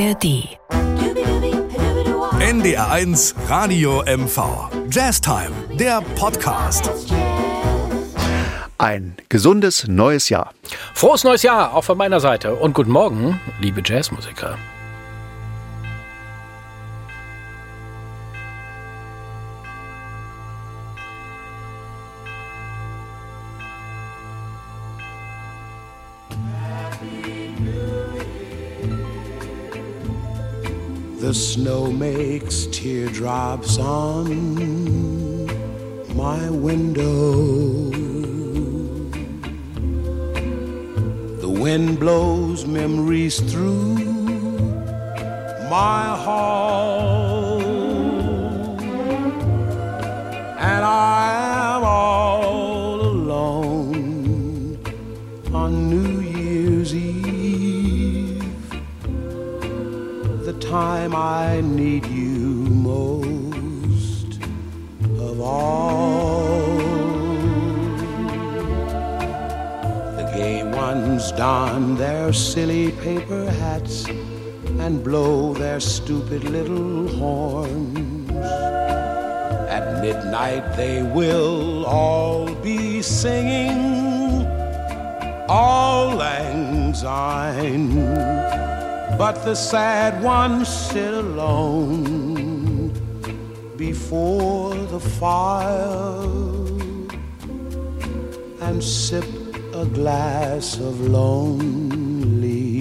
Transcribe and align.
ARD. 0.00 0.56
NDR1 2.40 3.34
Radio 3.48 4.02
MV. 4.06 4.70
Jazztime, 4.90 5.52
der 5.78 6.00
Podcast. 6.14 6.90
Ein 8.78 9.16
gesundes 9.28 9.86
neues 9.88 10.30
Jahr. 10.30 10.54
Frohes 10.94 11.24
neues 11.24 11.42
Jahr 11.42 11.74
auch 11.74 11.84
von 11.84 11.98
meiner 11.98 12.18
Seite 12.18 12.54
und 12.54 12.72
guten 12.72 12.92
Morgen, 12.92 13.38
liebe 13.60 13.82
Jazzmusiker. 13.84 14.56
The 31.30 31.36
snow 31.36 31.92
makes 31.92 32.66
teardrops 32.72 33.78
on 33.78 35.46
my 36.16 36.50
window. 36.50 37.88
The 41.40 41.48
wind 41.48 42.00
blows 42.00 42.66
memories 42.66 43.38
through 43.38 43.94
my 45.70 46.16
hall. 46.24 47.60
And 50.58 50.84
I 50.84 51.49
time 60.70 61.16
I 61.16 61.62
need 61.62 62.06
you 62.06 62.46
most 62.92 64.38
of 65.18 65.40
all. 65.40 66.60
The 70.14 70.30
gay 70.32 70.62
ones 70.62 71.32
don 71.32 71.96
their 71.96 72.32
silly 72.32 72.92
paper 72.92 73.50
hats 73.50 74.06
and 74.78 75.02
blow 75.02 75.54
their 75.54 75.80
stupid 75.80 76.44
little 76.44 77.08
horns. 77.18 78.30
At 79.76 80.00
midnight 80.00 80.76
they 80.76 81.02
will 81.02 81.84
all 81.84 82.54
be 82.62 83.02
singing 83.02 84.46
all 85.48 86.14
lang 86.14 86.94
syne 86.94 88.69
but 89.20 89.36
the 89.44 89.54
sad 89.54 90.22
ones 90.22 90.66
sit 90.66 91.12
alone 91.12 92.90
before 93.76 94.74
the 94.74 94.98
fire 94.98 96.24
and 98.66 98.82
sip 98.82 99.26
a 99.74 99.84
glass 99.84 100.78
of 100.78 100.98
lonely 101.02 102.80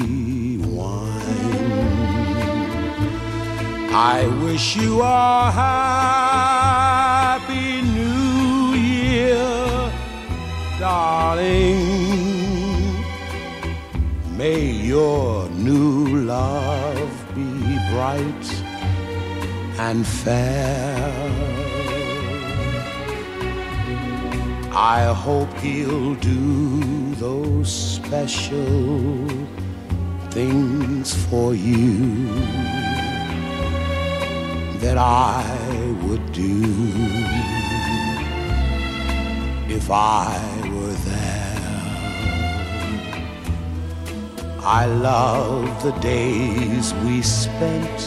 wine. 0.77 1.91
I 3.91 4.25
wish 4.41 4.77
you 4.77 5.01
a 5.01 5.51
happy 6.71 7.81
new 7.81 8.75
year, 8.79 9.91
darling. 10.79 12.08
May 14.39 14.71
your 14.71 15.49
new 15.49 16.21
love 16.21 17.11
be 17.35 17.77
bright 17.91 18.45
and 19.77 20.07
fair. 20.07 20.95
I 24.71 25.13
hope 25.25 25.51
he'll 25.57 26.15
do 26.15 27.15
those 27.15 27.69
special 27.69 29.27
things 30.29 31.13
for 31.25 31.53
you 31.53 32.27
that 34.79 34.97
I 34.97 35.43
would 36.03 36.31
do 36.31 36.63
if 39.67 39.91
I 39.91 40.68
I 44.61 44.85
love 44.87 45.83
the 45.83 45.91
days 45.99 46.93
we 47.05 47.21
spent 47.21 47.99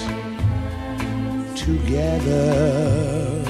together 1.57 3.43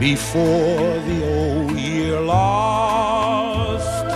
before 0.00 0.98
the 1.08 1.18
old 1.24 1.72
year 1.72 2.18
lost 2.20 4.06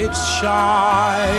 its 0.00 0.20
shine. 0.40 1.36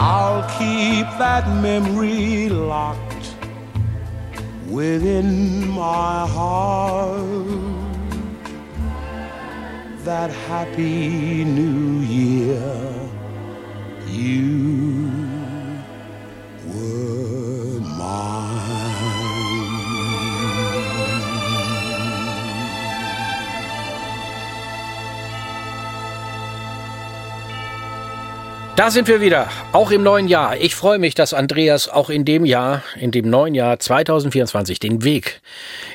I'll 0.00 0.42
keep 0.58 1.06
that 1.18 1.48
memory 1.62 2.48
locked 2.48 3.36
within 4.68 5.68
my 5.68 6.26
heart 6.26 7.73
that 10.04 10.30
happy 10.30 11.44
new 11.44 12.00
year. 12.00 12.60
You 14.06 14.83
Da 28.76 28.90
sind 28.90 29.06
wir 29.06 29.20
wieder, 29.20 29.48
auch 29.70 29.92
im 29.92 30.02
neuen 30.02 30.26
Jahr. 30.26 30.56
Ich 30.56 30.74
freue 30.74 30.98
mich, 30.98 31.14
dass 31.14 31.32
Andreas 31.32 31.88
auch 31.88 32.10
in 32.10 32.24
dem 32.24 32.44
Jahr, 32.44 32.82
in 32.96 33.12
dem 33.12 33.30
neuen 33.30 33.54
Jahr 33.54 33.78
2024, 33.78 34.80
den 34.80 35.04
Weg 35.04 35.42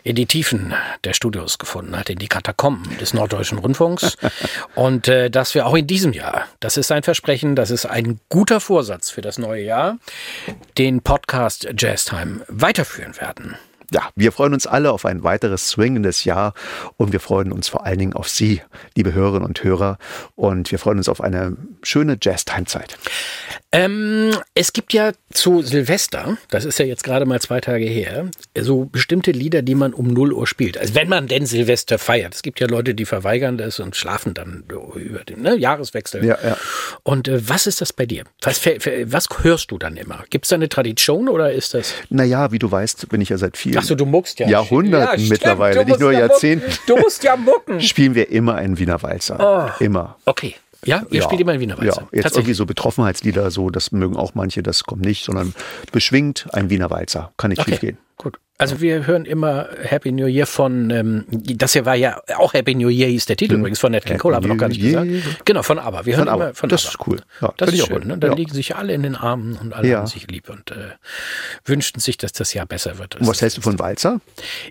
in 0.03 0.16
die 0.16 0.25
Tiefen 0.25 0.73
der 1.03 1.12
Studios 1.12 1.57
gefunden 1.57 1.97
hat, 2.00 2.09
in 2.09 2.19
die 2.19 2.29
Katakomben 2.29 2.97
des 2.97 3.13
Norddeutschen 3.13 3.57
Rundfunks. 3.57 4.16
Und 4.75 5.09
äh, 5.09 5.29
dass 5.29 5.56
wir 5.56 5.66
auch 5.66 5.75
in 5.75 5.88
diesem 5.88 6.13
Jahr, 6.13 6.45
das 6.62 6.78
ist 6.78 6.90
ein 6.94 7.03
Versprechen, 7.03 7.57
das 7.57 7.69
ist 7.69 7.85
ein 7.85 8.22
guter 8.29 8.62
Vorsatz 8.62 9.09
für 9.09 9.22
das 9.22 9.38
neue 9.38 9.63
Jahr, 9.63 9.97
den 10.78 11.01
Podcast 11.01 11.67
Jazztime 11.78 12.46
weiterführen 12.47 13.19
werden. 13.19 13.57
Ja, 13.91 14.09
wir 14.16 14.31
freuen 14.31 14.53
uns 14.53 14.67
alle 14.67 14.91
auf 14.91 15.05
ein 15.05 15.23
weiteres 15.23 15.69
swingendes 15.69 16.23
Jahr 16.23 16.53
und 16.97 17.11
wir 17.11 17.19
freuen 17.19 17.51
uns 17.51 17.67
vor 17.69 17.85
allen 17.85 17.97
Dingen 17.97 18.13
auf 18.13 18.29
Sie, 18.29 18.61
liebe 18.95 19.13
Hörerinnen 19.13 19.47
und 19.47 19.63
Hörer. 19.63 19.97
Und 20.35 20.72
wir 20.72 20.77
freuen 20.77 21.00
uns 21.00 21.09
auf 21.09 21.22
eine 21.22 21.57
schöne 21.81 22.17
Jazz-Time-Zeit. 22.22 22.97
Ähm, 23.72 24.31
es 24.56 24.74
gibt 24.74 24.94
ja 24.94 25.12
zu 25.31 25.62
Silvester, 25.62 26.38
das 26.50 26.66
ist 26.66 26.80
ja 26.80 26.85
jetzt 26.85 27.03
gerade 27.03 27.28
mal 27.28 27.40
zwei 27.40 27.62
Tage 27.62 27.85
her, 27.85 28.25
so 28.59 28.85
bestimmte 28.85 29.30
Lieder, 29.30 29.62
die 29.62 29.75
man 29.75 29.94
um 29.94 30.07
0 30.07 30.34
Uhr 30.34 30.47
spielt. 30.47 30.75
Also 30.78 30.96
wenn 30.96 31.07
man 31.07 31.28
denn 31.28 31.46
Silvester 31.46 32.00
feiert. 32.00 32.34
Es 32.34 32.41
gibt 32.41 32.59
ja 32.59 32.68
Leute, 32.68 32.96
die 32.96 33.06
verweigern 33.06 33.59
das 33.59 33.79
und 33.79 33.96
schlafen 33.96 34.34
dann 34.34 34.63
über 34.96 35.24
den 35.24 35.44
ne, 35.44 35.56
Jahreswechsel. 35.56 36.25
Ja, 36.25 36.38
ja. 36.44 36.58
Und 37.03 37.28
äh, 37.28 37.47
was 37.47 37.68
ist 37.68 37.81
das 37.81 37.94
bei 37.94 38.08
dir? 38.08 38.24
Was, 38.41 38.66
was 38.66 39.28
hörst 39.44 39.69
du 39.69 39.78
dann 39.78 39.97
immer? 39.97 40.24
Gibt 40.31 40.46
es 40.46 40.50
da 40.50 40.56
eine 40.56 40.69
Tradition 40.69 41.29
oder 41.29 41.52
ist 41.52 41.75
das? 41.75 41.94
Naja, 42.09 42.52
wie 42.52 42.59
du 42.59 42.72
weißt, 42.72 43.09
bin 43.09 43.22
ich 43.22 43.29
ja 43.29 43.38
seit 43.38 43.56
vielen 43.56 43.78
Ach 43.78 43.84
so, 43.84 43.94
du 43.94 44.08
muckst 44.08 44.40
ja. 44.40 44.50
Jahrhunderten 44.50 45.22
Ja, 45.22 45.29
mittlerweile, 45.29 45.85
nicht 45.85 46.00
nur 46.00 46.12
ja 46.12 46.22
Jahrzehnten. 46.22 46.72
Du 46.88 46.97
musst 46.97 47.24
ja 47.24 47.35
mucken. 47.35 47.81
Spielen 47.81 48.16
wir 48.16 48.31
immer 48.31 48.56
einen 48.56 48.79
Wiener 48.79 49.02
Walzer. 49.03 49.76
Oh. 49.79 49.84
Immer. 49.84 50.17
Okay. 50.26 50.55
Ja, 50.85 51.03
ihr 51.11 51.22
spielt 51.22 51.41
immer 51.41 51.53
in 51.53 51.59
Wiener 51.59 51.78
Walzer. 51.78 52.08
Ja, 52.11 52.22
jetzt 52.23 52.35
irgendwie 52.35 52.53
so 52.53 52.66
Betroffenheitslieder, 52.66 53.52
so, 53.52 53.70
das 53.70 53.91
mögen 53.91 54.16
auch 54.16 54.34
manche, 54.35 54.64
das 54.64 54.84
kommt 54.85 55.02
nicht, 55.02 55.26
sondern 55.26 55.53
beschwingt 55.91 56.47
ein 56.53 56.70
Wiener 56.70 56.90
Walzer. 56.90 57.34
Kann 57.37 57.49
nicht 57.49 57.59
Okay. 57.59 57.72
schief 57.72 57.79
gehen. 57.81 57.97
Gut. 58.17 58.40
Also 58.61 58.82
wir 58.82 59.08
hören 59.08 59.23
immer 59.23 59.70
Happy 59.84 60.11
New 60.11 60.26
Year 60.28 60.46
von, 60.46 60.90
ähm, 60.90 61.23
das 61.32 61.72
hier 61.73 61.85
war 61.85 61.96
ja 61.96 62.22
auch 62.38 62.53
Happy 62.53 62.76
New 62.76 62.90
Year 62.90 63.08
hieß 63.08 63.26
der 63.26 63.38
Titel 63.38 63.53
übrigens 63.56 63.79
von 63.79 63.94
Nat 63.94 64.06
King 64.06 64.17
Cole, 64.17 64.35
haben 64.35 64.44
wir 64.44 64.50
noch 64.50 64.58
gar 64.58 64.67
nicht 64.67 64.82
Year. 64.82 65.06
gesagt. 65.06 65.46
Genau, 65.46 65.64
von 65.64 65.79
ABBA. 65.79 66.06
Wir 66.06 66.17
hören 66.17 66.28
Von 66.28 66.35
immer 66.41 66.53
von 66.53 66.67
Das 66.70 66.84
ABBA. 66.85 66.91
ist 66.91 67.08
cool. 67.08 67.22
Ja, 67.41 67.53
das 67.56 67.72
ist 67.72 67.88
schön. 67.88 68.06
Ne? 68.08 68.17
Dann 68.17 68.32
Ja. 68.32 68.35
liegen 68.35 68.53
sich 68.53 68.76
alle 68.76 68.94
in 68.94 69.02
den 69.03 69.16
Armen 69.16 69.56
und 69.56 69.73
alle 69.73 69.88
Ja. 69.88 70.00
haben 70.00 70.08
sich 70.08 70.29
lieb 70.29 70.50
und 70.50 70.72
äh, 70.72 70.76
wünschten 71.64 72.02
sich, 72.02 72.17
dass 72.17 72.34
das 72.34 72.53
Jahr 72.53 72.66
besser 72.66 72.97
wird. 72.97 73.16
Und 73.16 73.28
was 73.28 73.41
hältst 73.41 73.58
du 73.58 73.61
von 73.61 73.79
Walzer? 73.79 74.20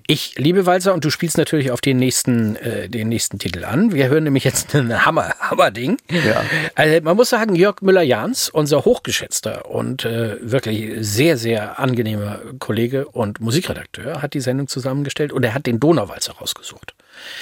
Ich 0.06 0.34
liebe 0.36 0.66
Walzer 0.66 0.92
und 0.92 1.02
du 1.06 1.08
spielst 1.10 1.38
natürlich 1.38 1.70
auf 1.70 1.80
den 1.80 1.96
nächsten, 1.96 2.56
äh, 2.56 2.90
den 2.90 3.08
nächsten 3.08 3.38
Titel 3.38 3.64
an. 3.64 3.94
Wir 3.94 4.08
hören 4.08 4.24
nämlich 4.24 4.44
jetzt 4.44 4.74
ein 4.74 5.06
Hammer, 5.06 5.34
Hammer-Ding. 5.40 5.96
Ja. 6.10 6.44
Also 6.74 7.02
man 7.02 7.16
muss 7.16 7.30
sagen, 7.30 7.54
Jörg 7.54 7.80
Müller-Jahns, 7.80 8.50
unser 8.50 8.84
hochgeschätzter 8.84 9.64
und 9.70 10.04
äh, 10.04 10.36
wirklich 10.42 10.90
sehr, 11.00 11.38
sehr 11.38 11.78
angenehmer 11.78 12.40
Kollege 12.58 13.08
und 13.08 13.40
Musikredakteur, 13.40 13.77
Musikredakteur, 13.78 14.22
hat 14.22 14.34
die 14.34 14.40
Sendung 14.40 14.68
zusammengestellt 14.68 15.32
und 15.32 15.44
er 15.44 15.54
hat 15.54 15.66
den 15.66 15.80
Donauwalzer 15.80 16.32
rausgesucht. 16.34 16.94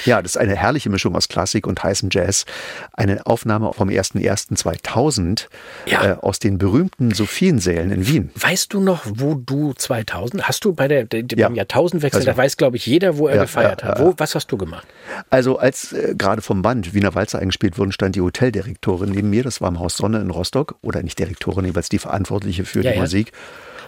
Ja, 0.06 0.22
das 0.22 0.32
ist 0.32 0.36
eine 0.38 0.56
herrliche 0.56 0.88
Mischung 0.88 1.14
aus 1.16 1.28
Klassik 1.28 1.66
und 1.66 1.82
heißem 1.82 2.08
Jazz. 2.10 2.46
Eine 2.94 3.26
Aufnahme 3.26 3.72
vom 3.74 3.90
01.01.2000 3.90 5.48
Ja. 5.86 6.04
äh, 6.04 6.16
aus 6.20 6.38
den 6.38 6.56
berühmten 6.56 7.12
Sophiensälen 7.12 7.90
in 7.90 8.06
Wien. 8.06 8.30
Weißt 8.36 8.72
du 8.72 8.80
noch, 8.80 9.02
wo 9.06 9.34
du 9.34 9.74
2000, 9.74 10.48
hast 10.48 10.64
du 10.64 10.72
bei 10.72 10.88
der, 10.88 11.04
der 11.04 11.24
Ja. 11.36 11.48
beim 11.48 11.56
Jahrtausendwechsel, 11.56 12.20
Also- 12.20 12.30
da 12.30 12.36
weiß 12.36 12.56
glaube 12.56 12.76
ich 12.78 12.86
jeder, 12.86 13.18
wo 13.18 13.28
er 13.28 13.36
Ja, 13.36 13.42
gefeiert 13.42 13.84
hat. 13.84 14.00
Wo, 14.00 14.14
was 14.16 14.34
hast 14.34 14.46
du 14.50 14.56
gemacht? 14.56 14.86
Also 15.28 15.58
als 15.58 15.92
äh, 15.92 16.14
gerade 16.16 16.40
vom 16.40 16.62
Band 16.62 16.94
Wiener 16.94 17.14
Walzer 17.14 17.38
eingespielt 17.38 17.76
wurden, 17.78 17.92
stand 17.92 18.16
die 18.16 18.22
Hoteldirektorin 18.22 19.10
neben 19.10 19.28
mir. 19.28 19.42
Das 19.42 19.60
war 19.60 19.68
im 19.68 19.78
Haus 19.78 19.96
Sonne 19.98 20.20
in 20.20 20.30
Rostock. 20.30 20.76
Oder 20.80 21.02
nicht 21.02 21.18
Direktorin, 21.18 21.66
jeweils 21.66 21.88
die 21.90 21.98
Verantwortliche 21.98 22.64
für 22.64 22.80
die. 22.80 22.96
Musik. 22.98 23.32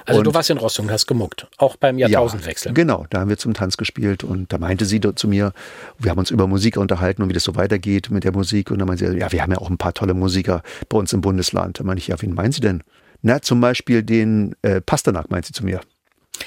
Also 0.08 0.20
Und- 0.20 0.24
du 0.26 0.34
warst 0.34 0.48
in 0.50 0.56
Rostock 0.58 0.86
und 0.86 0.90
hast 0.90 1.06
gemuckt, 1.06 1.46
auch 1.58 1.76
beim 1.76 1.98
Jahrtausendwechsel. 1.98 2.70
Ja, 2.70 2.74
genau, 2.74 3.06
da 3.10 3.20
haben 3.20 3.28
wir 3.28 3.36
zum 3.36 3.52
Tanz 3.54 3.76
gespielt 3.76 4.24
und 4.24 4.52
da 4.52 4.58
meinte 4.58 4.86
sie 4.86 5.00
zu 5.00 5.28
mir, 5.28 5.52
wir 5.98 6.10
haben 6.10 6.18
uns 6.18 6.30
über 6.30 6.46
Musik 6.46 6.78
unterhalten 6.78 7.22
und 7.22 7.28
wie 7.28 7.34
das 7.34 7.44
so 7.44 7.56
weitergeht 7.56 8.10
mit 8.10 8.24
der 8.24 8.32
Musik. 8.32 8.70
Und 8.70 8.78
dann 8.78 8.88
meinte 8.88 9.10
sie, 9.10 9.18
ja, 9.18 9.30
wir 9.30 9.42
haben 9.42 9.52
ja 9.52 9.58
auch 9.58 9.68
ein 9.68 9.76
paar 9.78 9.92
tolle 9.92 10.14
Musiker 10.14 10.62
bei 10.88 10.96
uns 10.98 11.12
im 11.12 11.20
Bundesland. 11.20 11.78
Da 11.78 11.84
meinte 11.84 12.00
ich, 12.00 12.08
ja, 12.08 12.16
wen 12.20 12.34
meinen 12.34 12.52
Sie 12.52 12.60
denn? 12.60 12.82
Na, 13.20 13.42
zum 13.42 13.60
Beispiel 13.60 14.02
den 14.02 14.54
äh, 14.62 14.80
Pasternak, 14.80 15.30
meint 15.30 15.44
sie 15.44 15.52
zu 15.52 15.64
mir. 15.64 15.80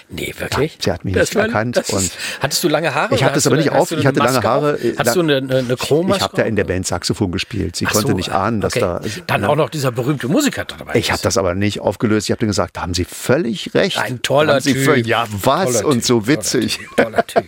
Nee, 0.10 0.34
wirklich? 0.38 0.78
sie 0.82 0.92
hat 0.92 1.06
mich 1.06 1.14
Das 1.14 1.30
nicht 1.30 1.36
war- 1.36 1.46
erkannt 1.46 1.78
und- 1.92 2.12
hattest 2.42 2.64
du 2.64 2.70
lange 2.70 2.94
Haare? 2.96 3.14
Ich 3.16 3.24
hatte 3.24 3.36
das 3.36 3.48
aber 3.48 3.58
nicht 3.58 3.70
hast 3.72 3.80
auf. 3.80 3.90
du 3.90 3.96
Ich 3.96 4.02
eine 4.02 4.08
hatte 4.10 4.20
lange 4.20 4.44
Haare. 4.44 4.74
auf? 4.74 4.98
Hattest 4.98 5.16
du 5.16 5.20
eine, 5.22 5.38
eine, 5.38 5.58
eine 5.60 5.76
Chromaske? 5.78 6.18
Ich 6.18 6.24
habe 6.24 6.36
da 6.38 6.44
in 6.44 6.56
der? 6.56 6.62
Band 6.72 6.88
Saxophon 6.88 7.32
gespielt. 7.32 7.76
Sie 7.76 7.86
Ach 7.88 7.92
konnte 7.92 8.10
so, 8.12 8.14
nicht 8.16 8.30
ahnen, 8.32 8.62
dass 8.62 8.74
okay. 8.78 8.80
da. 8.82 9.02
Dann 9.28 9.44
auch 9.46 9.56
noch 9.56 9.70
dieser 9.70 9.92
berühmte 9.92 10.28
Musiker 10.30 10.64
dabei. 10.64 10.96
Ich 10.96 11.12
habe 11.12 11.22
das 11.22 11.38
aber 11.38 11.54
nicht 11.54 11.80
aufgelöst. 11.82 12.28
Ich 12.28 12.32
habe 12.32 12.40
dann 12.40 12.48
gesagt, 12.48 12.78
da 12.78 12.82
haben 12.82 12.94
Sie 12.94 13.04
völlig 13.04 13.74
recht. 13.74 13.98
Ein 13.98 14.22
toller 14.22 14.62
Typ. 14.62 14.78
Völlig, 14.78 15.08
ja, 15.08 15.26
was? 15.32 15.74
Toller 15.74 15.86
und 15.88 16.06
so 16.06 16.16
toller 16.22 16.28
witzig. 16.28 16.78
Typ, 16.78 16.96
Toller 16.98 17.28
typ. 17.28 17.46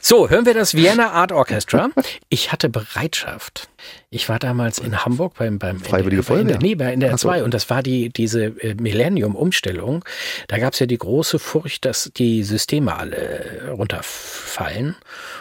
So, 0.00 0.30
hören 0.30 0.46
wir 0.46 0.54
das 0.54 0.74
Vienna 0.74 1.10
Art 1.10 1.32
Orchestra. 1.32 1.88
Ich 2.28 2.52
hatte 2.52 2.68
Bereitschaft. 2.68 3.68
Ich 4.14 4.28
war 4.28 4.38
damals 4.38 4.78
in 4.78 5.04
Hamburg 5.04 5.34
beim, 5.34 5.58
beim 5.58 5.80
Freiwillige 5.80 6.22
der, 6.22 6.24
Feuerwehr? 6.24 6.58
nee, 6.60 6.76
bei 6.76 6.92
in 6.92 7.00
der 7.00 7.14
Ach 7.14 7.18
so. 7.18 7.26
2 7.26 7.42
und 7.42 7.52
das 7.52 7.68
war 7.68 7.82
die 7.82 8.10
diese 8.10 8.44
äh, 8.44 8.74
Millennium-Umstellung. 8.74 10.04
Da 10.46 10.58
gab 10.58 10.74
es 10.74 10.78
ja 10.78 10.86
die 10.86 10.98
große 10.98 11.40
Furcht, 11.40 11.84
dass 11.84 12.12
die 12.16 12.44
Systeme 12.44 12.94
alle 12.94 13.16
äh, 13.16 13.68
runterfallen. 13.70 14.94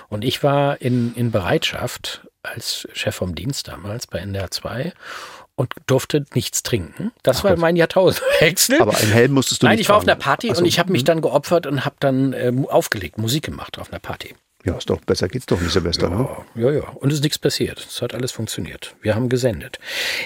Und 0.10 0.26
ich 0.26 0.42
war 0.42 0.82
in, 0.82 1.14
in 1.14 1.30
Bereitschaft 1.30 2.28
als 2.42 2.88
Chef 2.94 3.14
vom 3.16 3.36
Dienst 3.36 3.68
damals 3.68 4.08
bei 4.08 4.18
NDR 4.18 4.50
2 4.50 4.92
und 5.54 5.72
durfte 5.86 6.26
nichts 6.34 6.64
trinken. 6.64 7.12
Das 7.22 7.44
war 7.44 7.56
mein 7.58 7.76
Jahrtausendwechsel. 7.76 8.78
Aber 8.82 8.98
einen 8.98 9.12
Helm 9.12 9.34
musstest 9.34 9.62
du 9.62 9.68
Nein, 9.68 9.76
nicht 9.76 9.84
ich 9.84 9.90
war 9.90 9.98
auf 9.98 10.06
tragen. 10.06 10.20
einer 10.20 10.20
Party 10.20 10.50
Ach 10.50 10.56
so, 10.56 10.62
und 10.62 10.66
ich 10.66 10.80
habe 10.80 10.92
mich 10.92 11.02
hm. 11.02 11.06
dann 11.06 11.22
geopfert 11.22 11.68
und 11.68 11.86
habe 11.86 11.98
dann 12.00 12.34
ähm, 12.34 12.68
aufgelegt, 12.68 13.20
Musik 13.20 13.44
gemacht 13.44 13.78
auf 13.78 13.92
einer 13.92 14.00
Party. 14.00 14.34
Ja, 14.66 14.78
ist 14.78 14.90
doch 14.90 15.02
besser 15.02 15.28
geht's 15.28 15.46
doch 15.46 15.60
nicht, 15.60 15.74
Silvester. 15.74 16.10
Ne? 16.10 16.28
Ja, 16.56 16.72
ja. 16.72 16.84
Und 16.84 17.10
es 17.10 17.16
ist 17.16 17.24
nichts 17.24 17.38
passiert. 17.38 17.86
Es 17.86 18.02
hat 18.02 18.14
alles 18.14 18.32
funktioniert. 18.32 18.96
Wir 19.02 19.14
haben 19.14 19.28
gesendet. 19.28 19.78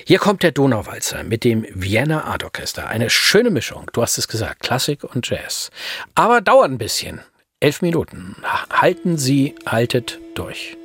Hier 0.05 0.19
kommt 0.19 0.43
der 0.43 0.51
Donauwalzer 0.51 1.23
mit 1.23 1.43
dem 1.43 1.65
Vienna 1.73 2.25
Art 2.25 2.43
Orchester. 2.43 2.87
Eine 2.87 3.09
schöne 3.09 3.49
Mischung. 3.49 3.89
Du 3.93 4.01
hast 4.01 4.17
es 4.17 4.27
gesagt. 4.27 4.61
Klassik 4.61 5.03
und 5.03 5.27
Jazz. 5.27 5.71
Aber 6.13 6.41
dauert 6.41 6.69
ein 6.69 6.77
bisschen. 6.77 7.21
Elf 7.59 7.81
Minuten. 7.81 8.35
Halten 8.69 9.17
Sie, 9.17 9.55
haltet 9.65 10.19
durch. 10.35 10.77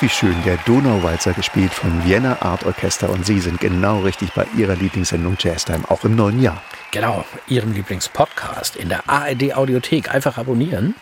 Ach, 0.00 0.02
wie 0.02 0.08
schön, 0.08 0.36
der 0.46 0.56
Donauwalzer 0.64 1.34
gespielt 1.34 1.74
vom 1.74 2.06
Vienna 2.06 2.40
Art 2.40 2.64
Orchester 2.64 3.10
und 3.10 3.26
Sie 3.26 3.38
sind 3.38 3.60
genau 3.60 4.00
richtig 4.00 4.32
bei 4.32 4.46
Ihrer 4.56 4.74
Lieblingssendung 4.74 5.36
Jazztime, 5.38 5.90
auch 5.90 6.06
im 6.06 6.16
neuen 6.16 6.40
Jahr. 6.40 6.62
Genau, 6.90 7.26
Ihrem 7.48 7.74
Lieblingspodcast 7.74 8.76
in 8.76 8.88
der 8.88 9.10
ARD 9.10 9.54
Audiothek. 9.54 10.10
Einfach 10.10 10.38
abonnieren. 10.38 10.94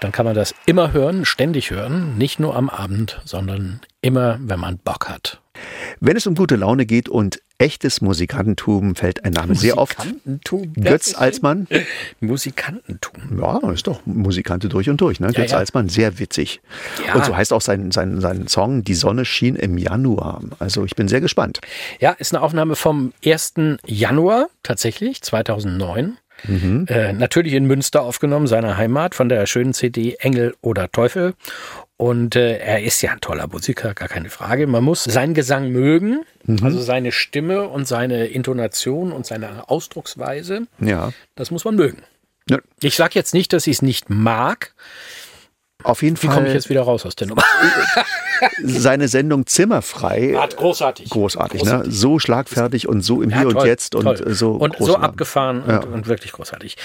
Dann 0.00 0.12
kann 0.12 0.24
man 0.24 0.34
das 0.34 0.54
immer 0.64 0.92
hören, 0.92 1.26
ständig 1.26 1.70
hören, 1.70 2.16
nicht 2.16 2.40
nur 2.40 2.56
am 2.56 2.70
Abend, 2.70 3.20
sondern 3.26 3.82
immer, 4.00 4.38
wenn 4.40 4.60
man 4.60 4.78
Bock 4.78 5.10
hat. 5.10 5.42
Wenn 6.00 6.16
es 6.16 6.26
um 6.26 6.34
gute 6.34 6.56
Laune 6.56 6.86
geht 6.86 7.10
und 7.10 7.42
echtes 7.62 8.00
Musikantentum 8.00 8.94
fällt 8.94 9.24
ein 9.24 9.32
Name 9.32 9.54
sehr 9.54 9.78
oft. 9.78 9.98
Musikantentum? 9.98 10.72
Götz 10.74 11.14
Alsmann. 11.14 11.68
Musikantentum. 12.20 13.40
Ja, 13.40 13.70
ist 13.70 13.86
doch 13.86 14.04
Musikante 14.04 14.68
durch 14.68 14.90
und 14.90 15.00
durch. 15.00 15.20
Ne? 15.20 15.28
Ja, 15.28 15.32
Götz 15.32 15.52
ja. 15.52 15.58
Alsmann, 15.58 15.88
sehr 15.88 16.18
witzig. 16.18 16.60
Ja. 17.06 17.14
Und 17.14 17.24
so 17.24 17.36
heißt 17.36 17.52
auch 17.52 17.60
sein, 17.60 17.92
sein, 17.92 18.20
sein 18.20 18.48
Song 18.48 18.82
Die 18.82 18.94
Sonne 18.94 19.24
schien 19.24 19.56
im 19.56 19.78
Januar. 19.78 20.42
Also 20.58 20.84
ich 20.84 20.96
bin 20.96 21.08
sehr 21.08 21.20
gespannt. 21.20 21.60
Ja, 22.00 22.10
ist 22.12 22.34
eine 22.34 22.42
Aufnahme 22.42 22.76
vom 22.76 23.12
1. 23.24 23.54
Januar, 23.86 24.48
tatsächlich, 24.62 25.22
2009. 25.22 26.18
Äh, 26.48 27.12
natürlich 27.12 27.52
in 27.52 27.66
Münster 27.66 28.02
aufgenommen, 28.02 28.46
seiner 28.46 28.76
Heimat, 28.76 29.14
von 29.14 29.28
der 29.28 29.46
schönen 29.46 29.74
CD 29.74 30.16
Engel 30.18 30.54
oder 30.60 30.90
Teufel. 30.90 31.34
Und 32.02 32.34
äh, 32.34 32.58
er 32.58 32.82
ist 32.82 33.00
ja 33.02 33.12
ein 33.12 33.20
toller 33.20 33.46
Musiker, 33.46 33.94
gar 33.94 34.08
keine 34.08 34.28
Frage. 34.28 34.66
Man 34.66 34.82
muss 34.82 35.04
seinen 35.04 35.34
Gesang 35.34 35.70
mögen, 35.70 36.24
also 36.60 36.80
seine 36.80 37.12
Stimme 37.12 37.68
und 37.68 37.86
seine 37.86 38.26
Intonation 38.26 39.12
und 39.12 39.24
seine 39.24 39.70
Ausdrucksweise. 39.70 40.66
Ja. 40.80 41.12
Das 41.36 41.52
muss 41.52 41.64
man 41.64 41.76
mögen. 41.76 42.02
Ja. 42.50 42.58
Ich 42.80 42.96
sage 42.96 43.12
jetzt 43.14 43.34
nicht, 43.34 43.52
dass 43.52 43.68
ich 43.68 43.76
es 43.76 43.82
nicht 43.82 44.10
mag. 44.10 44.74
Auf 45.84 46.02
jeden 46.02 46.20
Wie 46.22 46.26
komme 46.26 46.40
ich 46.42 46.46
Fall 46.46 46.54
jetzt 46.54 46.70
wieder 46.70 46.82
raus 46.82 47.04
aus 47.06 47.16
der 47.16 47.26
Nummer? 47.28 47.42
seine 48.62 49.08
Sendung 49.08 49.46
Zimmerfrei. 49.46 50.34
Hat 50.36 50.56
großartig. 50.56 51.10
Großartig, 51.10 51.64
ne? 51.64 51.84
So 51.88 52.18
schlagfertig 52.18 52.88
und 52.88 53.02
so 53.02 53.22
im 53.22 53.30
Ja, 53.30 53.38
Hier 53.38 53.48
und 53.48 53.54
toll, 53.54 53.66
Jetzt 53.66 53.94
und 53.94 54.04
toll. 54.04 54.22
äh, 54.26 54.34
so 54.34 54.52
und 54.52 54.76
so 54.78 54.96
abgefahren 54.96 55.62
Ja. 55.66 55.78
und, 55.80 55.92
und 55.92 56.06
wirklich 56.06 56.32
großartig. 56.32 56.76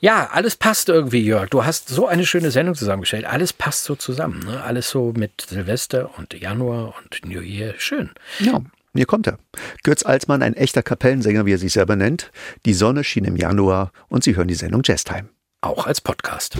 Ja, 0.00 0.30
alles 0.32 0.56
passt 0.56 0.88
irgendwie, 0.88 1.20
Jörg. 1.22 1.48
Du 1.50 1.64
hast 1.64 1.88
so 1.88 2.06
eine 2.06 2.26
schöne 2.26 2.50
Sendung 2.50 2.74
zusammengestellt. 2.74 3.26
Alles 3.26 3.52
passt 3.52 3.84
so 3.84 3.94
zusammen. 3.94 4.40
Ne? 4.46 4.62
Alles 4.62 4.88
so 4.90 5.12
mit 5.16 5.46
Silvester 5.48 6.10
und 6.18 6.34
Januar 6.34 6.94
und 7.02 7.24
New 7.26 7.40
Year. 7.40 7.74
Schön. 7.78 8.10
Ja, 8.38 8.60
hier 8.94 9.06
kommt 9.06 9.26
er. 9.26 9.38
Götz 9.82 10.04
Alsmann, 10.04 10.42
ein 10.42 10.54
echter 10.54 10.82
Kapellensänger, 10.82 11.46
wie 11.46 11.54
er 11.54 11.58
sich 11.58 11.72
selber 11.72 11.96
nennt. 11.96 12.30
Die 12.66 12.74
Sonne 12.74 13.04
schien 13.04 13.24
im 13.24 13.36
Januar 13.36 13.92
und 14.08 14.24
Sie 14.24 14.36
hören 14.36 14.48
die 14.48 14.54
Sendung 14.54 14.82
Jazztime. 14.84 15.28
Auch 15.60 15.86
als 15.86 16.00
Podcast. 16.00 16.56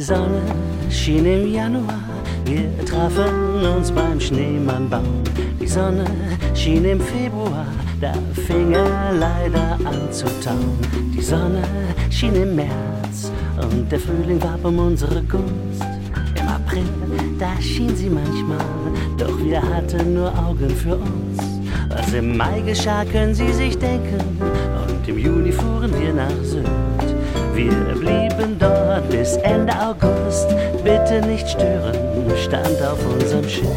Die 0.00 0.06
Sonne 0.06 0.40
schien 0.88 1.26
im 1.26 1.52
Januar, 1.52 2.00
wir 2.46 2.86
trafen 2.86 3.66
uns 3.76 3.92
beim 3.92 4.18
Schneemannbaum. 4.18 5.22
Die 5.60 5.66
Sonne 5.66 6.06
schien 6.54 6.86
im 6.86 6.98
Februar, 6.98 7.66
da 8.00 8.14
fing 8.46 8.72
er 8.72 9.12
leider 9.12 9.76
an 9.84 10.10
zu 10.10 10.24
tauen. 10.42 10.78
Die 11.14 11.20
Sonne 11.20 11.62
schien 12.08 12.34
im 12.34 12.56
März 12.56 13.30
und 13.60 13.92
der 13.92 14.00
Frühling 14.00 14.42
warb 14.42 14.64
um 14.64 14.78
unsere 14.78 15.22
Gunst. 15.24 15.84
Im 16.34 16.48
April, 16.48 16.88
da 17.38 17.60
schien 17.60 17.94
sie 17.94 18.08
manchmal, 18.08 18.56
doch 19.18 19.38
wir 19.44 19.60
hatten 19.60 20.14
nur 20.14 20.32
Augen 20.38 20.70
für 20.70 20.96
uns. 20.96 21.42
Was 21.90 22.10
im 22.14 22.38
Mai 22.38 22.62
geschah, 22.62 23.04
können 23.04 23.34
Sie 23.34 23.52
sich 23.52 23.76
denken, 23.76 24.18
und 24.40 25.06
im 25.06 25.18
Juni 25.18 25.52
fuhren 25.52 25.92
wir 26.00 26.14
nach 26.14 26.42
Sylt. 26.42 27.09
Wir 27.60 27.94
blieben 27.94 28.58
dort 28.58 29.10
bis 29.10 29.36
Ende 29.36 29.74
August. 29.78 30.48
Bitte 30.82 31.20
nicht 31.26 31.46
stören, 31.46 31.94
stand 32.38 32.80
auf 32.80 33.04
unserem 33.06 33.46
Schild. 33.46 33.68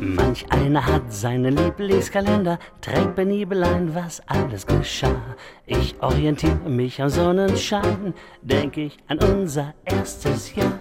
Manch 0.00 0.44
einer 0.50 0.84
hat 0.84 1.12
seinen 1.12 1.56
Lieblingskalender, 1.56 2.58
trägt 2.80 3.14
penibel 3.14 3.62
ein, 3.62 3.94
was 3.94 4.20
alles 4.26 4.66
geschah. 4.66 5.36
Ich 5.66 5.94
orientiere 6.00 6.68
mich 6.68 7.00
am 7.00 7.08
Sonnenschein, 7.08 8.14
denk 8.42 8.76
ich 8.76 8.96
an 9.06 9.20
unser 9.20 9.74
erstes 9.84 10.56
Jahr. 10.56 10.79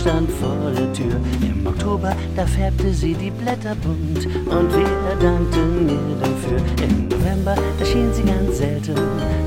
Stand 0.00 0.30
vor 0.30 0.56
der 0.74 0.90
Tür. 0.94 1.20
Im 1.42 1.66
Oktober, 1.66 2.12
da 2.34 2.46
färbte 2.46 2.92
sie 2.92 3.14
die 3.14 3.30
Blätter 3.30 3.74
bunt 3.76 4.24
und 4.26 4.68
wir 4.74 5.16
dankten 5.20 5.88
ihr 5.88 6.16
dafür. 6.20 6.58
Im 6.82 7.08
November, 7.08 7.54
da 7.78 7.84
schien 7.84 8.12
sie 8.14 8.22
ganz 8.22 8.58
selten, 8.58 8.96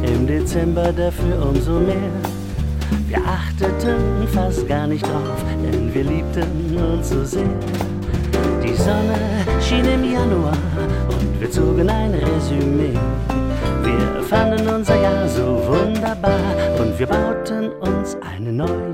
im 0.03 0.27
Dezember 0.27 0.93
dafür 0.93 1.47
umso 1.49 1.79
mehr. 1.79 2.11
Wir 3.07 3.17
achteten 3.17 4.27
fast 4.31 4.67
gar 4.67 4.85
nicht 4.85 5.05
drauf, 5.05 5.43
denn 5.63 5.93
wir 5.93 6.03
liebten 6.03 6.77
uns 6.77 7.09
so 7.09 7.23
sehr. 7.25 7.57
Die 8.63 8.75
Sonne 8.75 9.17
schien 9.59 9.85
im 9.85 10.03
Januar 10.03 10.57
und 11.09 11.41
wir 11.41 11.49
zogen 11.49 11.89
ein 11.89 12.13
Resümee. 12.13 12.97
Wir 13.83 14.23
fanden 14.23 14.67
unser 14.67 15.01
Jahr 15.01 15.27
so 15.27 15.61
wunderbar 15.67 16.39
und 16.79 16.97
wir 16.97 17.07
bauten 17.07 17.69
uns 17.81 18.15
einen 18.21 18.57
neuen 18.57 18.92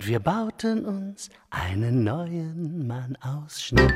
Und 0.00 0.06
wir 0.06 0.20
bauten 0.20 0.86
uns 0.86 1.28
einen 1.50 2.04
neuen 2.04 2.86
Mann 2.86 3.18
aus 3.20 3.62
Schnee. 3.62 3.86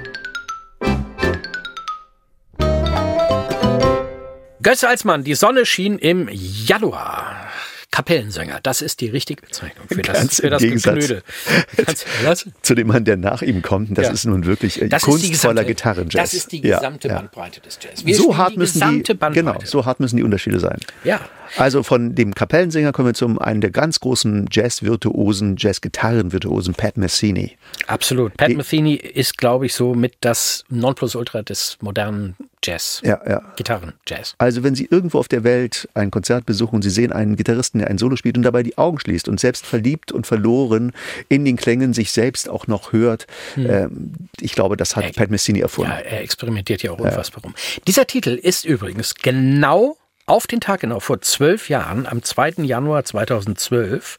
Götz 4.60 4.84
Alsmann, 4.84 5.24
die 5.24 5.34
Sonne 5.34 5.64
schien 5.64 5.96
im 5.96 6.28
Januar. 6.30 7.48
Kapellensänger, 7.94 8.58
das 8.64 8.82
ist 8.82 9.00
die 9.00 9.06
richtige 9.06 9.40
Bezeichnung 9.40 9.86
für 9.86 10.02
das, 10.02 10.16
Ganz 10.16 10.36
für 10.40 10.46
im 10.46 10.50
das 10.50 10.62
Gegensatz. 10.62 10.94
Geknödel. 10.98 11.22
Zu 12.62 12.74
dem 12.74 12.88
Mann, 12.88 13.04
der 13.04 13.16
nach 13.16 13.40
ihm 13.40 13.62
kommt, 13.62 13.96
das 13.96 14.06
Ja. 14.06 14.12
ist 14.12 14.24
nun 14.24 14.46
wirklich 14.46 14.82
äh, 14.82 14.88
Das 14.88 15.02
kunstvoller 15.02 15.62
Gitarrenjazz. 15.62 16.30
Das 16.30 16.34
ist 16.34 16.50
die 16.50 16.60
gesamte 16.60 17.06
ja. 17.06 17.14
Bandbreite 17.14 17.60
des 17.60 17.78
Jazz. 17.80 18.04
Wir 18.04 18.16
so 18.16 18.36
hart 18.36 18.54
die 18.54 18.58
müssen 18.58 18.80
die, 19.04 19.14
Bandbreite. 19.14 19.34
genau, 19.34 19.58
so 19.64 19.84
hart 19.86 20.00
müssen 20.00 20.16
die 20.16 20.24
Unterschiede 20.24 20.58
sein. 20.58 20.78
Ja. 21.04 21.20
Also 21.56 21.84
von 21.84 22.16
dem 22.16 22.34
Kapellensänger 22.34 22.90
kommen 22.90 23.08
wir 23.10 23.14
zum 23.14 23.38
einen 23.38 23.60
der 23.60 23.70
ganz 23.70 24.00
großen 24.00 24.48
Jazz-Virtuosen, 24.50 25.54
Jazz-Gitarren-Virtuosen 25.56 26.74
Pat 26.74 26.96
Messini. 26.96 27.56
Absolut. 27.86 28.36
Pat 28.36 28.48
Die- 28.50 28.56
Metheny 28.56 28.94
ist, 28.94 29.38
glaube 29.38 29.66
ich, 29.66 29.74
so 29.74 29.94
mit 29.94 30.14
das 30.20 30.64
Nonplusultra 30.68 31.42
des 31.42 31.78
modernen 31.80 32.34
Jazz. 32.64 33.00
Ja, 33.04 33.20
ja. 33.28 33.42
Gitarren-Jazz. 33.56 34.34
Also 34.38 34.62
wenn 34.62 34.74
Sie 34.74 34.86
irgendwo 34.90 35.18
auf 35.18 35.28
der 35.28 35.44
Welt 35.44 35.88
ein 35.94 36.10
Konzert 36.10 36.46
besuchen 36.46 36.76
und 36.76 36.82
Sie 36.82 36.90
sehen 36.90 37.12
einen 37.12 37.36
Gitarristen, 37.36 37.78
der 37.78 37.88
ein 37.88 37.98
Solo 37.98 38.16
spielt 38.16 38.36
und 38.36 38.42
dabei 38.42 38.62
die 38.62 38.78
Augen 38.78 38.98
schließt 38.98 39.28
und 39.28 39.38
selbst 39.38 39.66
verliebt 39.66 40.12
und 40.12 40.26
verloren 40.26 40.92
in 41.28 41.44
den 41.44 41.56
Klängen 41.56 41.92
sich 41.92 42.12
selbst 42.12 42.48
auch 42.48 42.66
noch 42.66 42.92
hört, 42.92 43.26
ähm, 43.56 44.12
ich 44.40 44.54
glaube, 44.54 44.76
das 44.76 44.96
hat 44.96 45.04
Ey. 45.04 45.12
Pat 45.12 45.30
Messini 45.30 45.60
erfunden. 45.60 45.92
Ja, 45.92 45.98
er 45.98 46.22
experimentiert 46.22 46.82
ja 46.82 46.92
auch 46.92 46.98
unfassbar 46.98 47.42
rum. 47.42 47.54
Dieser 47.86 48.06
Titel 48.06 48.30
ist 48.30 48.64
übrigens 48.64 49.14
genau 49.14 49.96
auf 50.26 50.46
den 50.46 50.60
Tag 50.60 50.80
genau 50.80 51.00
vor 51.00 51.20
zwölf 51.20 51.68
Jahren, 51.68 52.06
am 52.06 52.22
2. 52.22 52.62
Januar 52.62 53.04
2012, 53.04 54.16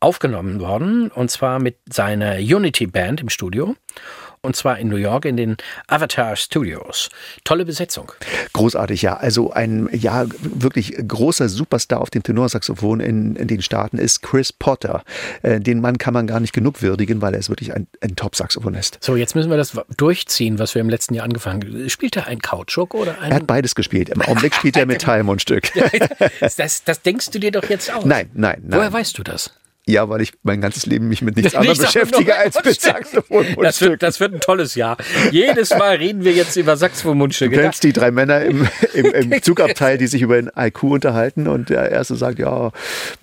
aufgenommen 0.00 0.60
worden. 0.60 1.10
Und 1.10 1.30
zwar 1.30 1.60
mit 1.60 1.76
seiner 1.88 2.36
Unity 2.36 2.86
Band 2.86 3.20
im 3.20 3.28
Studio. 3.28 3.76
Und 4.46 4.56
zwar 4.56 4.78
in 4.78 4.88
New 4.88 4.96
York 4.96 5.26
in 5.26 5.36
den 5.36 5.56
Avatar 5.88 6.36
Studios. 6.36 7.10
Tolle 7.44 7.64
Besetzung. 7.64 8.12
Großartig, 8.52 9.02
ja. 9.02 9.16
Also 9.16 9.50
ein 9.50 9.88
ja 9.92 10.24
wirklich 10.40 10.96
großer 11.06 11.48
Superstar 11.48 12.00
auf 12.00 12.10
dem 12.10 12.22
Tenorsaxophon 12.22 13.00
in, 13.00 13.36
in 13.36 13.48
den 13.48 13.60
Staaten 13.60 13.98
ist 13.98 14.22
Chris 14.22 14.52
Potter. 14.52 15.02
Äh, 15.42 15.60
den 15.60 15.80
Mann 15.80 15.98
kann 15.98 16.14
man 16.14 16.26
gar 16.26 16.40
nicht 16.40 16.52
genug 16.52 16.80
würdigen, 16.80 17.20
weil 17.20 17.34
er 17.34 17.40
ist 17.40 17.50
wirklich 17.50 17.74
ein, 17.74 17.86
ein 18.00 18.16
Top-Saxophonist. 18.16 18.98
So, 19.00 19.16
jetzt 19.16 19.34
müssen 19.34 19.50
wir 19.50 19.56
das 19.56 19.78
durchziehen, 19.96 20.58
was 20.58 20.74
wir 20.74 20.80
im 20.80 20.88
letzten 20.88 21.14
Jahr 21.14 21.24
angefangen 21.24 21.62
haben. 21.62 21.90
Spielt 21.90 22.16
er 22.16 22.26
ein 22.26 22.40
Kautschuk 22.40 22.94
oder 22.94 23.20
ein... 23.20 23.30
Er 23.30 23.36
hat 23.36 23.46
beides 23.46 23.74
gespielt. 23.74 24.08
Im 24.08 24.22
Augenblick 24.22 24.54
spielt 24.54 24.76
er 24.76 24.86
Metallmundstück. 24.86 25.72
das, 26.40 26.84
das 26.84 27.02
denkst 27.02 27.30
du 27.30 27.38
dir 27.38 27.50
doch 27.50 27.68
jetzt 27.68 27.92
aus. 27.92 28.04
Nein, 28.04 28.30
nein, 28.34 28.62
nein. 28.64 28.78
Woher 28.78 28.92
weißt 28.92 29.18
du 29.18 29.22
das? 29.22 29.50
Ja, 29.88 30.08
weil 30.08 30.20
ich 30.20 30.32
mein 30.42 30.60
ganzes 30.60 30.84
Leben 30.86 31.06
mich 31.06 31.22
mit 31.22 31.36
nichts 31.36 31.54
anderem 31.54 31.78
beschäftige 31.78 32.36
als 32.36 32.56
mit 32.64 32.80
Saxophon 32.80 33.46
das 33.62 33.80
wird, 33.80 34.02
das 34.02 34.18
wird 34.18 34.34
ein 34.34 34.40
tolles 34.40 34.74
Jahr. 34.74 34.96
Jedes 35.30 35.70
Mal 35.70 35.96
reden 35.96 36.24
wir 36.24 36.32
jetzt 36.32 36.56
über 36.56 36.76
Saxophon-Mundstücke. 36.76 37.54
Du 37.54 37.62
kennst 37.62 37.84
die 37.84 37.92
drei 37.92 38.10
Männer 38.10 38.42
im, 38.42 38.66
im, 38.94 39.06
im 39.06 39.42
Zugabteil, 39.42 39.96
die 39.96 40.08
sich 40.08 40.22
über 40.22 40.36
ein 40.36 40.50
IQ 40.56 40.82
unterhalten 40.84 41.46
und 41.46 41.70
der 41.70 41.92
erste 41.92 42.16
sagt, 42.16 42.40
ja, 42.40 42.72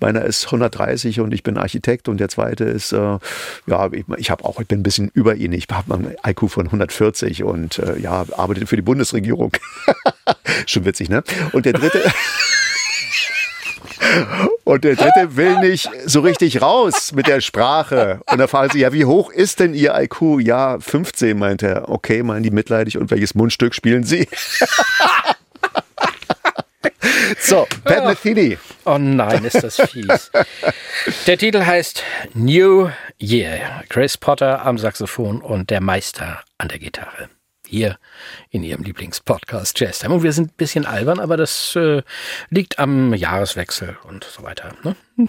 meiner 0.00 0.24
ist 0.24 0.46
130 0.46 1.20
und 1.20 1.34
ich 1.34 1.42
bin 1.42 1.58
Architekt 1.58 2.08
und 2.08 2.18
der 2.18 2.30
zweite 2.30 2.64
ist, 2.64 2.92
äh, 2.92 3.18
ja, 3.66 3.92
ich, 3.92 4.06
ich 4.16 4.30
habe 4.30 4.44
auch, 4.44 4.58
ich 4.58 4.66
bin 4.66 4.80
ein 4.80 4.82
bisschen 4.82 5.10
über 5.12 5.34
ihn, 5.34 5.52
ich 5.52 5.66
habe 5.70 5.94
ein 5.94 6.16
IQ 6.26 6.48
von 6.48 6.66
140 6.66 7.44
und 7.44 7.78
äh, 7.78 7.98
ja, 7.98 8.24
arbeite 8.36 8.66
für 8.66 8.76
die 8.76 8.82
Bundesregierung. 8.82 9.52
Schon 10.66 10.86
witzig, 10.86 11.10
ne? 11.10 11.22
Und 11.52 11.66
der 11.66 11.74
dritte... 11.74 12.00
Und 14.64 14.84
der 14.84 14.96
dritte 14.96 15.36
will 15.36 15.58
nicht 15.60 15.88
so 16.06 16.20
richtig 16.20 16.62
raus 16.62 17.12
mit 17.12 17.26
der 17.26 17.40
Sprache. 17.40 18.20
Und 18.30 18.38
da 18.38 18.46
fragen 18.46 18.72
sie, 18.72 18.80
ja, 18.80 18.92
wie 18.92 19.04
hoch 19.04 19.30
ist 19.30 19.60
denn 19.60 19.74
Ihr 19.74 19.94
IQ? 19.94 20.40
Ja, 20.40 20.78
15, 20.78 21.38
meint 21.38 21.62
er. 21.62 21.88
Okay, 21.88 22.22
meinen 22.22 22.42
die 22.42 22.50
mitleidig. 22.50 22.98
Und 22.98 23.10
welches 23.10 23.34
Mundstück 23.34 23.74
spielen 23.74 24.04
Sie? 24.04 24.28
so, 27.40 27.66
Pat 27.84 28.06
Metheny. 28.06 28.58
Oh 28.84 28.98
nein, 28.98 29.44
ist 29.44 29.62
das 29.62 29.76
fies. 29.76 30.30
Der 31.26 31.38
Titel 31.38 31.64
heißt 31.64 32.02
New 32.34 32.90
Year. 33.18 33.82
Chris 33.88 34.16
Potter 34.16 34.64
am 34.64 34.78
Saxophon 34.78 35.40
und 35.40 35.70
der 35.70 35.80
Meister 35.80 36.42
an 36.58 36.68
der 36.68 36.78
Gitarre 36.78 37.28
hier 37.74 37.98
in 38.50 38.62
Ihrem 38.62 38.84
Lieblingspodcast 38.84 39.78
Jazz 39.80 39.98
Time. 39.98 40.14
Und 40.14 40.22
wir 40.22 40.32
sind 40.32 40.52
ein 40.52 40.56
bisschen 40.56 40.86
albern, 40.86 41.18
aber 41.18 41.36
das 41.36 41.74
äh, 41.74 42.02
liegt 42.48 42.78
am 42.78 43.12
Jahreswechsel 43.14 43.98
und 44.04 44.24
so 44.24 44.42
weiter. 44.42 44.74
Ne? 44.84 44.96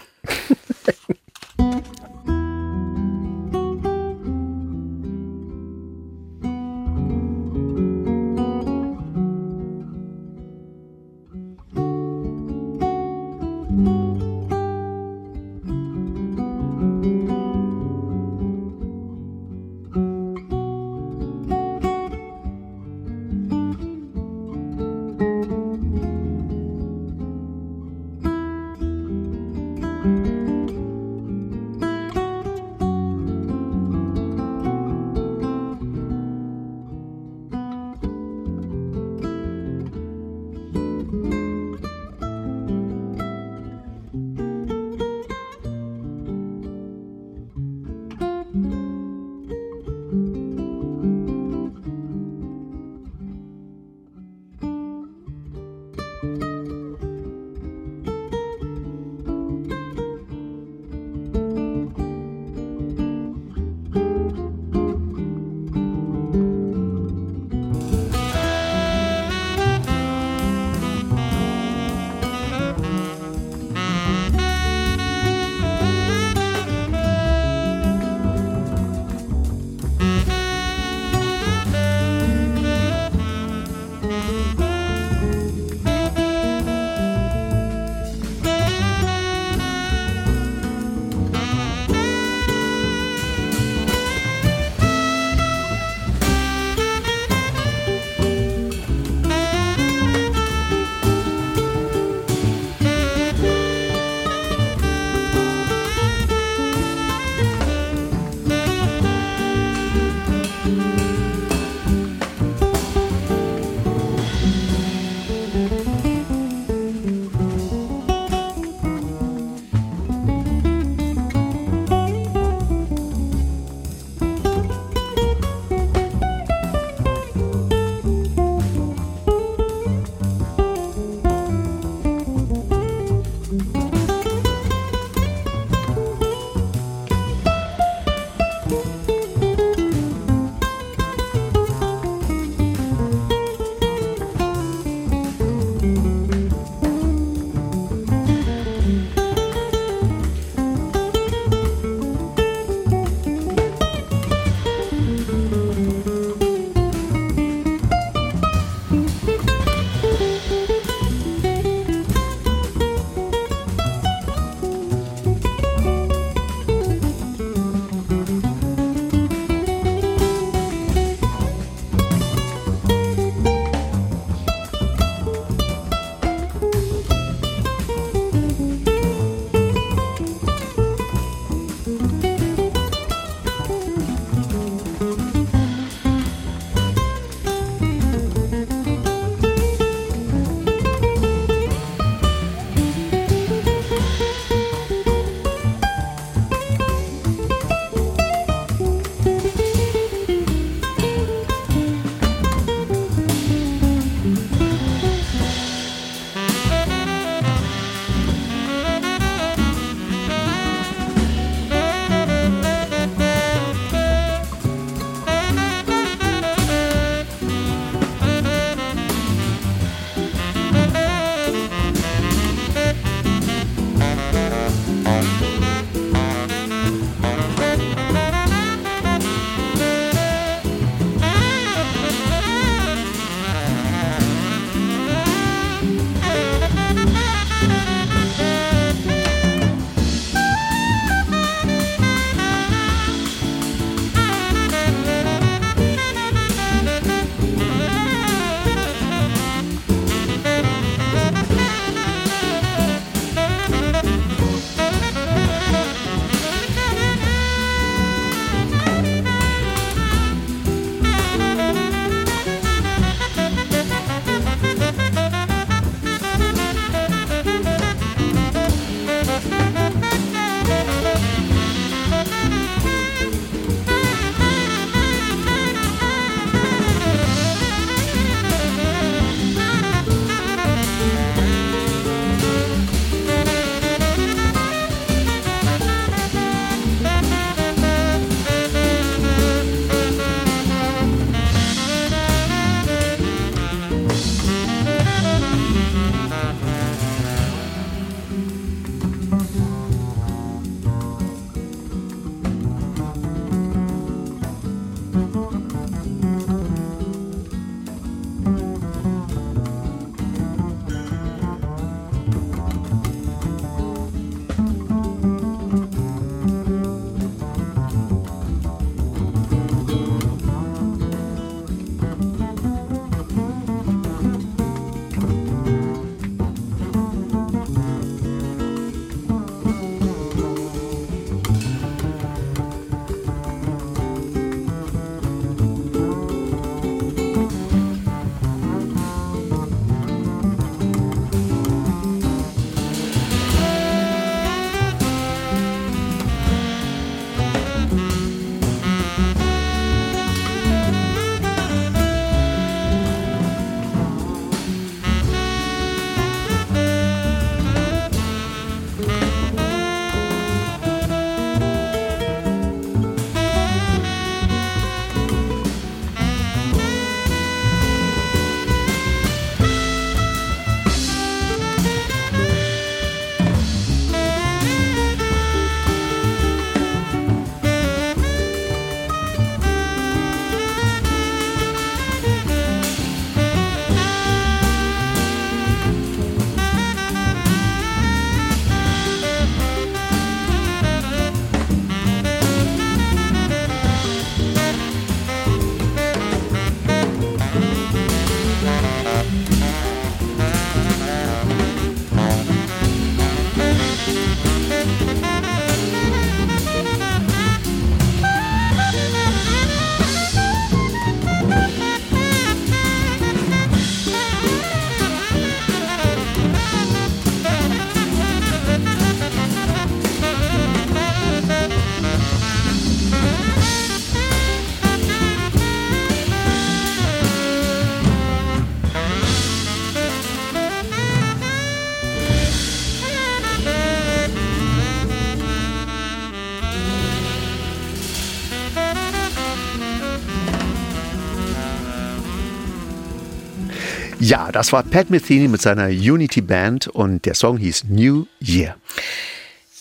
Ja, 444.27 444.51
das 444.51 444.73
war 444.73 444.81
Pat 444.81 445.11
Metheny 445.11 445.47
mit 445.47 445.61
seiner 445.61 445.85
Unity 445.85 446.41
Band 446.41 446.87
und 446.87 447.25
der 447.25 447.35
Song 447.35 447.57
hieß 447.57 447.83
New 447.89 448.25
Year. 448.39 448.75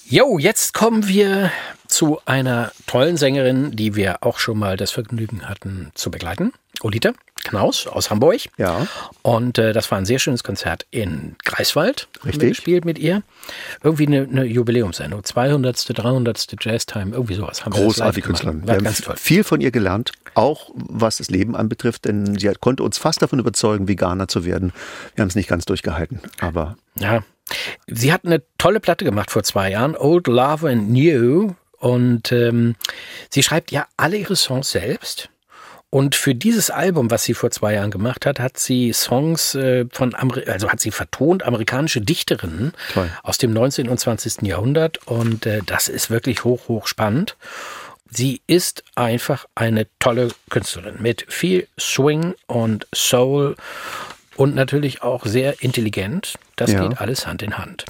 Jo, 0.05 0.39
jetzt 0.39 0.75
kommen 0.75 1.09
wir 1.09 1.51
zu 1.89 2.21
einer 2.27 2.71
tollen 2.87 3.17
Sängerin, 3.17 3.75
die 3.75 3.95
wir 3.95 4.23
auch 4.23 4.39
schon 4.39 4.59
mal 4.59 4.77
das 4.77 4.91
Vergnügen 4.91 5.49
hatten 5.49 5.93
zu 5.95 6.11
begleiten. 6.11 6.53
Olita 6.83 7.15
Knaus 7.45 7.87
aus 7.87 8.11
Hamburg. 8.11 8.41
Ja. 8.59 8.87
Und 9.23 9.59
äh, 9.59 9.73
das 9.73 9.91
war 9.91 9.99
ein 9.99 10.07
sehr 10.07 10.19
schönes 10.19 10.43
Konzert 10.43 10.87
in 10.91 11.37
Greifswald. 11.45 12.09
Wir 12.23 12.31
Richtig. 12.31 12.49
gespielt 12.51 12.85
mit 12.85 12.99
ihr. 12.99 13.23
Irgendwie 13.83 14.07
eine, 14.07 14.23
eine 14.23 14.45
Jubiläumssendung. 14.45 15.23
200., 15.23 15.99
300. 15.99 16.57
Jazztime, 16.61 17.13
irgendwie 17.13 17.35
sowas. 17.35 17.65
Haben 17.65 17.75
wir 17.75 17.83
Großartige. 17.83 18.27
Künstlerin. 18.27 18.63
Wir 18.63 18.69
War 18.69 18.75
haben 18.77 18.85
ganz 18.85 19.01
toll. 19.03 19.17
viel 19.17 19.45
von 19.45 19.61
ihr 19.61 19.71
gelernt, 19.71 20.13
auch 20.35 20.71
was 20.75 21.19
das 21.19 21.31
Leben 21.31 21.55
anbetrifft, 21.55 22.07
denn 22.07 22.39
sie 22.39 22.51
konnte 22.61 22.83
uns 22.83 22.99
fast 22.99 23.23
davon 23.23 23.39
überzeugen, 23.39 23.87
Veganer 23.87 24.27
zu 24.29 24.45
werden. 24.45 24.73
Wir 25.15 25.23
haben 25.23 25.29
es 25.29 25.35
nicht 25.37 25.49
ganz 25.49 25.65
durchgehalten, 25.65 26.21
aber 26.41 26.77
Ja. 26.99 27.23
Sie 27.87 28.11
hat 28.11 28.25
eine 28.25 28.43
tolle 28.57 28.81
Platte 28.81 29.05
gemacht 29.05 29.31
vor 29.31 29.43
zwei 29.43 29.71
Jahren, 29.71 29.95
Old 29.97 30.27
Love 30.27 30.71
and 30.71 30.91
New. 30.91 31.53
Und 31.79 32.33
ähm, 32.33 32.77
sie 33.29 33.43
schreibt 33.43 33.71
ja 33.71 33.87
alle 33.99 34.17
ihre 34.17 34.37
Songs 34.37 34.71
selbst. 34.71 35.29
Und 35.95 36.17
für 36.17 36.35
dieses 36.35 36.71
Album, 36.71 37.13
was 37.13 37.23
sie 37.23 37.35
vor 37.35 37.53
zwei 37.53 37.75
Jahren 37.75 37.93
gemacht 37.93 38.27
hat, 38.27 38.41
hat 38.41 38.59
sie 38.59 38.93
Songs 38.93 39.55
äh, 39.55 39.85
von, 39.93 40.13
Ameri 40.13 40.43
also 40.51 40.69
hat 40.69 40.81
sie 40.81 40.91
vertont 40.91 41.45
amerikanische 41.45 42.01
Dichterinnen 42.01 42.73
Toll. 42.93 43.09
aus 43.23 43.39
dem 43.39 43.53
19. 43.53 43.89
und 43.89 44.01
20. 44.01 44.43
Jahrhundert. 44.43 45.07
Und 45.07 45.47
äh, 45.47 45.61
das 45.65 45.87
ist 45.87 46.11
wirklich 46.11 46.43
hoch, 46.43 46.67
hoch 46.67 46.89
spannend. 46.89 47.37
Sie 48.11 48.43
ist 48.49 48.83
einfach 48.97 49.47
eine 49.55 49.87
tolle 50.01 50.31
Künstlerin 50.51 50.97
mit 50.99 51.27
viel 51.29 51.69
Swing 51.79 52.35
und 52.49 52.89
Soul 52.93 53.55
und 54.35 54.57
natürlich 54.57 55.03
auch 55.03 55.25
sehr 55.25 55.63
intelligent. 55.63 56.35
Das 56.57 56.71
Ja. 56.71 56.87
geht 56.87 57.01
alles 57.01 57.27
Hand 57.27 57.43
in 57.43 57.59
Hand. 57.59 57.85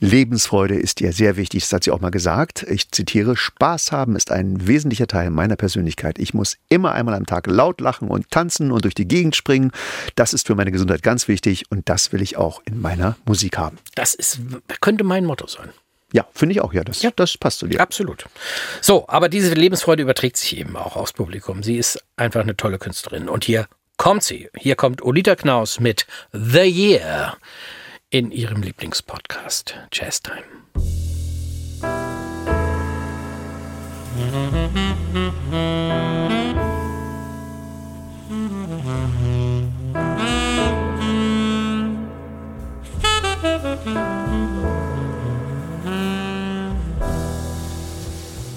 Lebensfreude 0.00 0.74
ist 0.74 1.00
ihr 1.00 1.12
sehr 1.12 1.36
wichtig, 1.36 1.62
das 1.62 1.72
hat 1.72 1.84
sie 1.84 1.90
auch 1.90 2.00
mal 2.00 2.10
gesagt. 2.10 2.62
Ich 2.64 2.90
zitiere, 2.90 3.36
Spaß 3.36 3.92
haben 3.92 4.16
ist 4.16 4.30
ein 4.30 4.66
wesentlicher 4.66 5.06
Teil 5.06 5.30
meiner 5.30 5.56
Persönlichkeit. 5.56 6.18
Ich 6.18 6.34
muss 6.34 6.56
immer 6.68 6.92
einmal 6.92 7.14
am 7.14 7.26
Tag 7.26 7.46
laut 7.46 7.80
lachen 7.80 8.08
und 8.08 8.30
tanzen 8.30 8.72
und 8.72 8.84
durch 8.84 8.94
die 8.94 9.08
Gegend 9.08 9.36
springen. 9.36 9.72
Das 10.16 10.32
ist 10.32 10.46
für 10.46 10.54
meine 10.54 10.70
Gesundheit 10.72 11.02
ganz 11.02 11.28
wichtig 11.28 11.64
und 11.70 11.88
das 11.88 12.12
will 12.12 12.22
ich 12.22 12.36
auch 12.36 12.62
in 12.64 12.80
meiner 12.80 13.16
Musik 13.26 13.58
haben. 13.58 13.78
Das 13.94 14.14
ist, 14.14 14.40
könnte 14.80 15.04
mein 15.04 15.24
Motto 15.24 15.46
sein. 15.46 15.70
Ja, 16.12 16.26
finde 16.34 16.54
ich 16.54 16.60
auch, 16.60 16.72
ja, 16.72 16.82
das, 16.82 17.06
das 17.14 17.38
passt 17.38 17.60
zu 17.60 17.68
dir. 17.68 17.80
Absolut. 17.80 18.24
So, 18.80 19.08
aber 19.08 19.28
diese 19.28 19.54
Lebensfreude 19.54 20.02
überträgt 20.02 20.36
sich 20.36 20.56
eben 20.58 20.76
auch 20.76 20.96
aufs 20.96 21.12
Publikum. 21.12 21.62
Sie 21.62 21.76
ist 21.76 22.02
einfach 22.16 22.40
eine 22.40 22.56
tolle 22.56 22.78
Künstlerin. 22.78 23.28
Und 23.28 23.44
hier 23.44 23.68
kommt 23.96 24.24
sie. 24.24 24.48
Hier 24.56 24.74
kommt 24.74 25.02
Olita 25.02 25.36
Knaus 25.36 25.78
mit 25.78 26.06
The 26.32 26.62
Year 26.62 27.36
in 28.12 28.32
ihrem 28.32 28.62
Lieblingspodcast 28.62 29.74
Jazz 29.92 30.20
Time. 30.20 30.42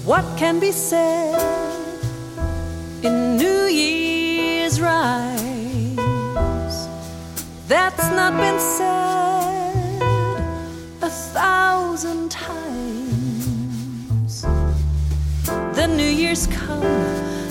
What 0.04 0.24
can 0.36 0.58
be 0.58 0.72
said 0.72 1.40
in 3.02 3.36
New 3.36 3.68
Year's 3.68 4.80
rise 4.80 5.44
that's 7.68 8.10
not 8.10 8.36
been 8.36 8.58
said 8.58 8.83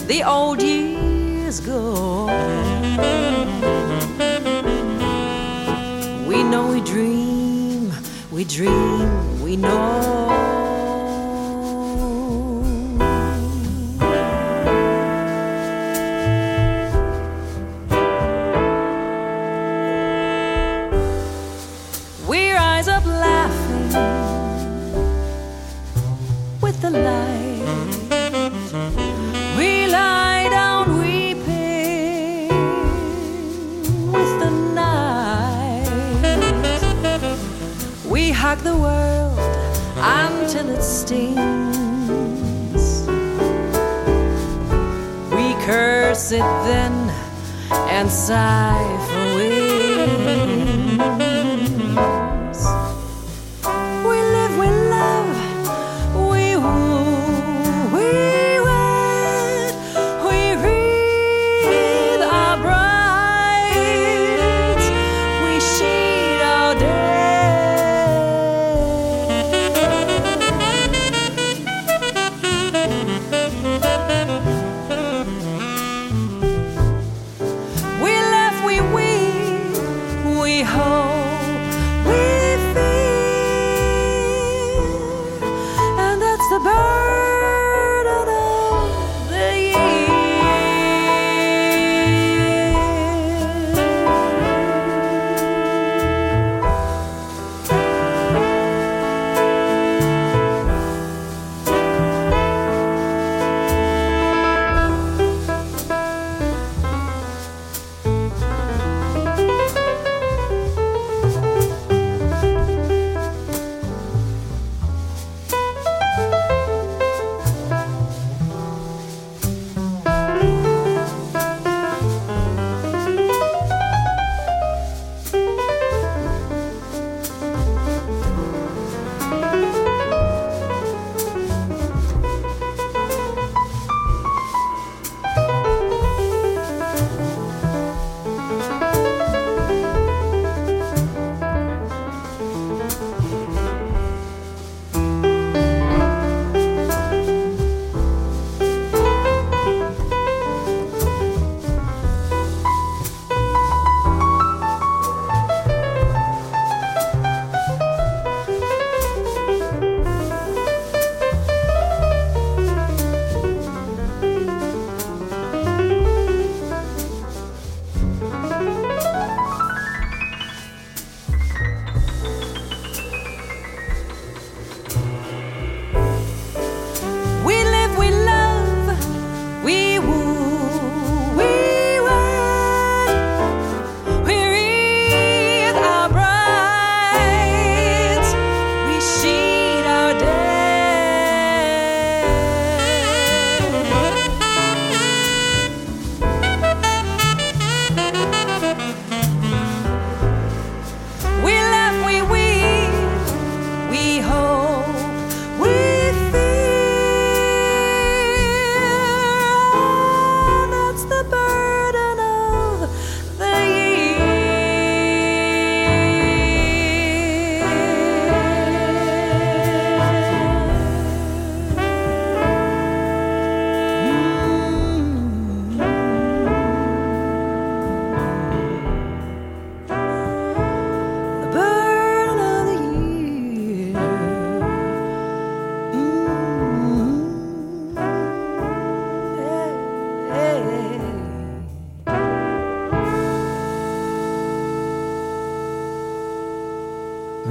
the 0.08 0.24
old 0.24 0.62
years 0.62 1.60
go. 1.60 2.26
We 6.28 6.44
know 6.44 6.72
we 6.72 6.82
dream, 6.82 7.94
we 8.32 8.44
dream, 8.44 9.42
we 9.42 9.56
know. 9.56 10.23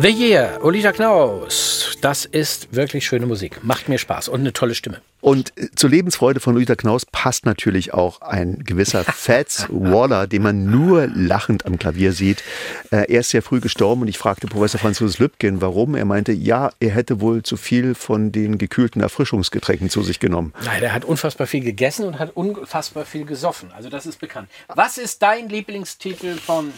The 0.02 0.08
Year, 0.08 0.58
Olita 0.64 0.90
Knaus. 0.90 1.96
Das 2.00 2.24
ist 2.24 2.74
wirklich 2.74 3.06
schöne 3.06 3.24
Musik. 3.24 3.62
Macht 3.62 3.88
mir 3.88 3.98
Spaß 3.98 4.26
und 4.26 4.40
eine 4.40 4.52
tolle 4.52 4.74
Stimme. 4.74 5.00
Und 5.20 5.56
äh, 5.56 5.68
zur 5.76 5.90
Lebensfreude 5.90 6.40
von 6.40 6.56
Luther 6.56 6.74
Knaus 6.74 7.06
passt 7.06 7.46
natürlich 7.46 7.94
auch 7.94 8.20
ein 8.20 8.64
gewisser 8.64 9.04
Fats 9.06 9.68
Waller, 9.68 10.26
den 10.26 10.42
man 10.42 10.64
nur 10.68 11.06
lachend 11.06 11.66
am 11.66 11.78
Klavier 11.78 12.10
sieht. 12.10 12.42
Äh, 12.90 13.12
er 13.12 13.20
ist 13.20 13.30
sehr 13.30 13.42
früh 13.42 13.60
gestorben 13.60 14.02
und 14.02 14.08
ich 14.08 14.18
fragte 14.18 14.48
Professor 14.48 14.80
Franzos 14.80 15.20
Lübken, 15.20 15.60
warum. 15.60 15.94
Er 15.94 16.04
meinte, 16.04 16.32
ja, 16.32 16.72
er 16.80 16.90
hätte 16.90 17.20
wohl 17.20 17.44
zu 17.44 17.56
viel 17.56 17.94
von 17.94 18.32
den 18.32 18.58
gekühlten 18.58 19.00
Erfrischungsgetränken 19.02 19.88
zu 19.88 20.02
sich 20.02 20.18
genommen. 20.18 20.52
Nein, 20.64 20.82
er 20.82 20.94
hat 20.94 21.04
unfassbar 21.04 21.46
viel 21.46 21.62
gegessen 21.62 22.06
und 22.06 22.18
hat 22.18 22.34
unfassbar 22.34 23.04
viel 23.04 23.24
gesoffen. 23.24 23.70
Also 23.72 23.88
das 23.88 24.06
ist 24.06 24.18
bekannt. 24.18 24.48
Was 24.66 24.98
ist 24.98 25.22
dein 25.22 25.48
Lieblingstitel 25.48 26.38
von... 26.38 26.72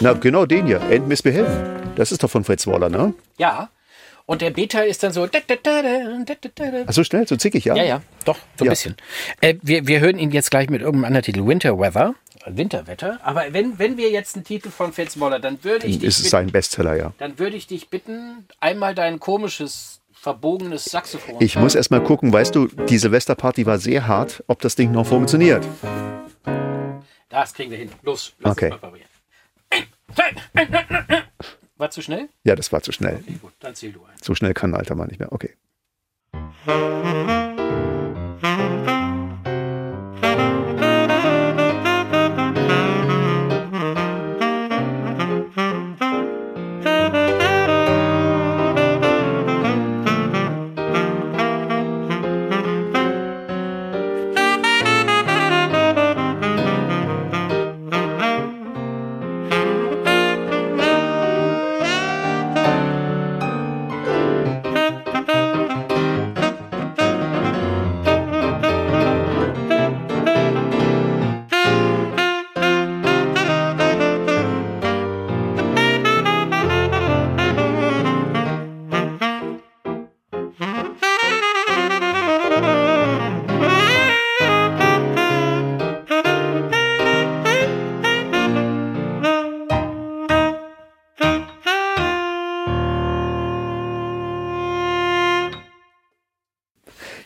Na, 0.00 0.12
genau 0.14 0.46
den 0.46 0.66
hier, 0.66 0.80
End 0.90 1.08
Misbehelfen. 1.08 1.94
Das 1.96 2.12
ist 2.12 2.22
doch 2.22 2.30
von 2.30 2.44
Fats 2.44 2.66
Waller, 2.66 2.88
ne? 2.88 3.14
Ja. 3.38 3.70
Und 4.26 4.42
der 4.42 4.50
Beta 4.50 4.80
ist 4.80 5.02
dann 5.02 5.12
so. 5.12 5.26
Ach 5.26 6.92
so 6.92 7.02
schnell, 7.02 7.26
so 7.26 7.36
zickig, 7.36 7.64
ja? 7.64 7.74
Ja, 7.74 7.82
ja, 7.84 8.02
doch, 8.26 8.36
so 8.56 8.64
ein 8.64 8.66
Ja. 8.66 8.70
bisschen. 8.72 8.96
Äh, 9.40 9.54
wir, 9.62 9.86
wir 9.86 10.00
hören 10.00 10.18
ihn 10.18 10.30
jetzt 10.32 10.50
gleich 10.50 10.68
mit 10.68 10.82
irgendeinem 10.82 11.06
anderen 11.06 11.24
Titel. 11.24 11.46
Winter 11.46 11.78
Weather. 11.78 12.14
Winterwetter. 12.46 13.18
Aber 13.22 13.44
wenn, 13.52 13.78
wenn 13.78 13.96
wir 13.96 14.10
jetzt 14.10 14.36
einen 14.36 14.44
Titel 14.44 14.70
von 14.70 14.92
Fats 14.92 15.18
Waller, 15.18 15.38
dann 15.40 15.62
würde 15.64 15.86
ich 15.86 15.94
Ist 15.96 16.02
dich 16.02 16.08
es 16.10 16.16
bitten, 16.18 16.28
sein 16.30 16.52
Bestseller, 16.52 16.96
ja. 16.96 17.12
dann 17.18 17.38
würde 17.38 17.56
ich 17.56 17.66
dich 17.66 17.88
bitten, 17.88 18.46
einmal 18.60 18.94
dein 18.94 19.18
komisches, 19.18 20.00
verbogenes 20.12 20.84
Saxophon. 20.84 21.36
Ich 21.40 21.56
muss 21.56 21.74
erst 21.74 21.90
mal 21.90 22.02
gucken, 22.02 22.32
weißt 22.32 22.54
du, 22.54 22.66
die 22.66 22.98
Silvesterparty 22.98 23.66
war 23.66 23.78
sehr 23.78 24.06
hart, 24.06 24.44
ob 24.46 24.60
das 24.60 24.76
Ding 24.76 24.92
noch 24.92 25.06
funktioniert. 25.06 25.66
Das 27.28 27.52
kriegen 27.54 27.70
wir 27.70 27.78
hin. 27.78 27.90
Los, 28.02 28.32
lass 28.40 28.52
Okay. 28.52 28.66
uns 28.72 28.80
mal 28.82 28.88
probieren. 28.88 29.08
Ein, 29.70 29.76
zwei, 29.76 29.76
ein, 29.76 29.78
ein, 29.78 29.78
ein, 29.78 29.82
ein. 29.82 29.88
War 31.76 31.90
zu 31.90 32.02
schnell? 32.02 32.28
Ja, 32.44 32.56
das 32.56 32.72
war 32.72 32.82
zu 32.82 32.92
schnell. 32.92 33.20
Okay, 33.22 33.38
gut, 33.40 33.52
dann 33.60 33.74
zähl 33.74 33.92
du 33.92 34.04
ein. 34.04 34.14
So 34.22 34.34
schnell 34.34 34.54
kann 34.54 34.72
ein 34.72 34.78
alter 34.78 34.94
Mann 34.94 35.08
nicht 35.08 35.20
mehr. 35.20 35.32
Okay. 35.32 35.54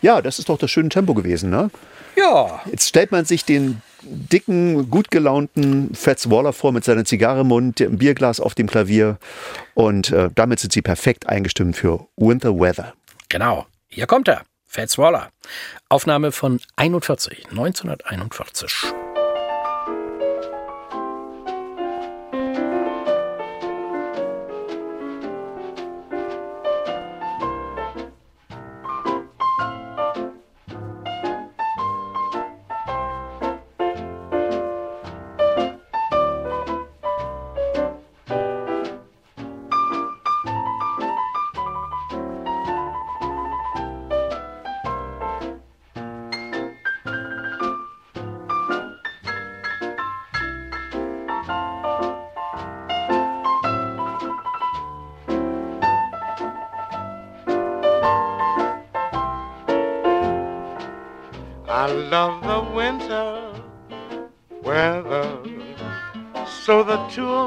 Ja, 0.03 0.21
das 0.21 0.39
ist 0.39 0.49
doch 0.49 0.59
das 0.59 0.71
schöne 0.71 0.89
Tempo 0.91 1.15
gewesen, 1.15 1.51
ne? 1.51 1.71
Ja, 2.17 2.61
Jetzt 2.71 2.89
stellt 2.89 3.11
man 3.13 3.25
sich 3.25 3.45
den 3.45 3.81
dicken, 4.03 4.91
gut 4.91 5.11
gelaunten 5.11 5.95
Fats 5.95 6.29
Waller 6.29 6.53
vor 6.53 6.73
mit 6.73 6.85
seiner 6.85 7.05
Zigarre 7.05 7.41
im 7.43 7.49
Mund, 7.49 7.79
dem 7.79 7.99
Bierglas 7.99 8.41
auf 8.41 8.55
dem 8.55 8.67
Klavier 8.69 9.17
und 9.75 10.11
äh, 10.11 10.29
damit 10.35 10.59
sind 10.61 10.73
sie 10.73 10.83
perfekt 10.83 11.29
eingestimmt 11.29 11.77
für 11.77 12.07
Winter 12.17 12.59
Weather. 12.59 12.93
genau. 13.29 13.67
Hier 13.89 14.07
kommt 14.07 14.27
er. 14.29 14.43
Fats 14.67 14.97
Waller. 14.97 15.29
Aufnahme 15.91 16.33
von 16.33 16.59
41, 16.77 17.47
1941. 17.51 18.93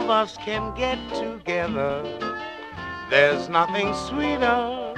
Of 0.05 0.11
us 0.11 0.37
can 0.37 0.71
get 0.75 0.99
together. 1.15 2.03
There's 3.09 3.49
nothing 3.49 3.91
sweeter, 4.07 4.93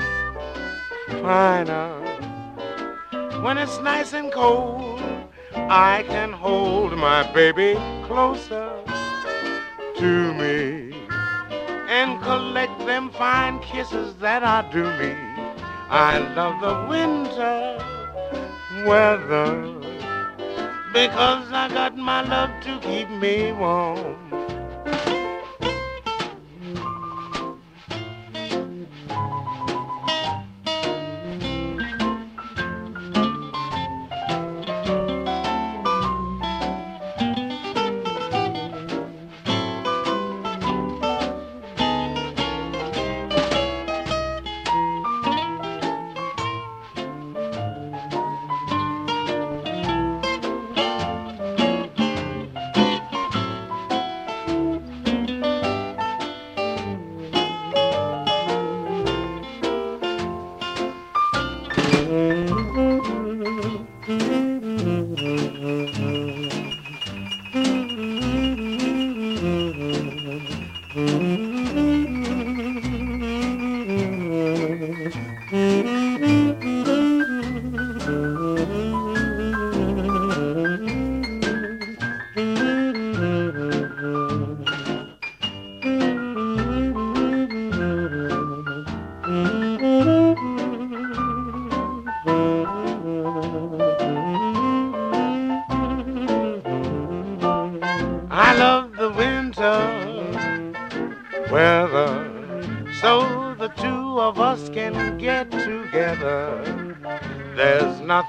finer. 1.21 1.93
When 3.41 3.57
it's 3.57 3.79
nice 3.79 4.11
and 4.11 4.29
cold, 4.33 4.99
I 5.55 6.03
can 6.09 6.33
hold 6.33 6.91
my 6.97 7.23
baby 7.31 7.75
closer 8.05 8.69
to 9.95 10.33
me 10.33 11.07
and 11.87 12.21
collect 12.21 12.77
them 12.79 13.09
fine 13.11 13.61
kisses 13.61 14.13
that 14.15 14.43
are 14.43 14.69
due 14.73 14.91
me. 14.99 15.15
I 15.89 16.17
love 16.35 16.59
the 16.59 16.75
winter 16.89 17.77
weather 18.85 19.73
because 20.91 21.49
I 21.53 21.69
got 21.69 21.95
my 21.95 22.23
love 22.23 22.51
to 22.63 22.79
keep 22.81 23.09
me 23.09 23.53
warm. 23.53 24.46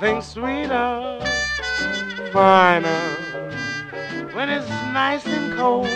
Nothing 0.01 0.23
sweeter, 0.23 1.19
finer. 2.33 3.17
When 4.33 4.49
it's 4.49 4.69
nice 4.95 5.27
and 5.27 5.53
cold, 5.55 5.89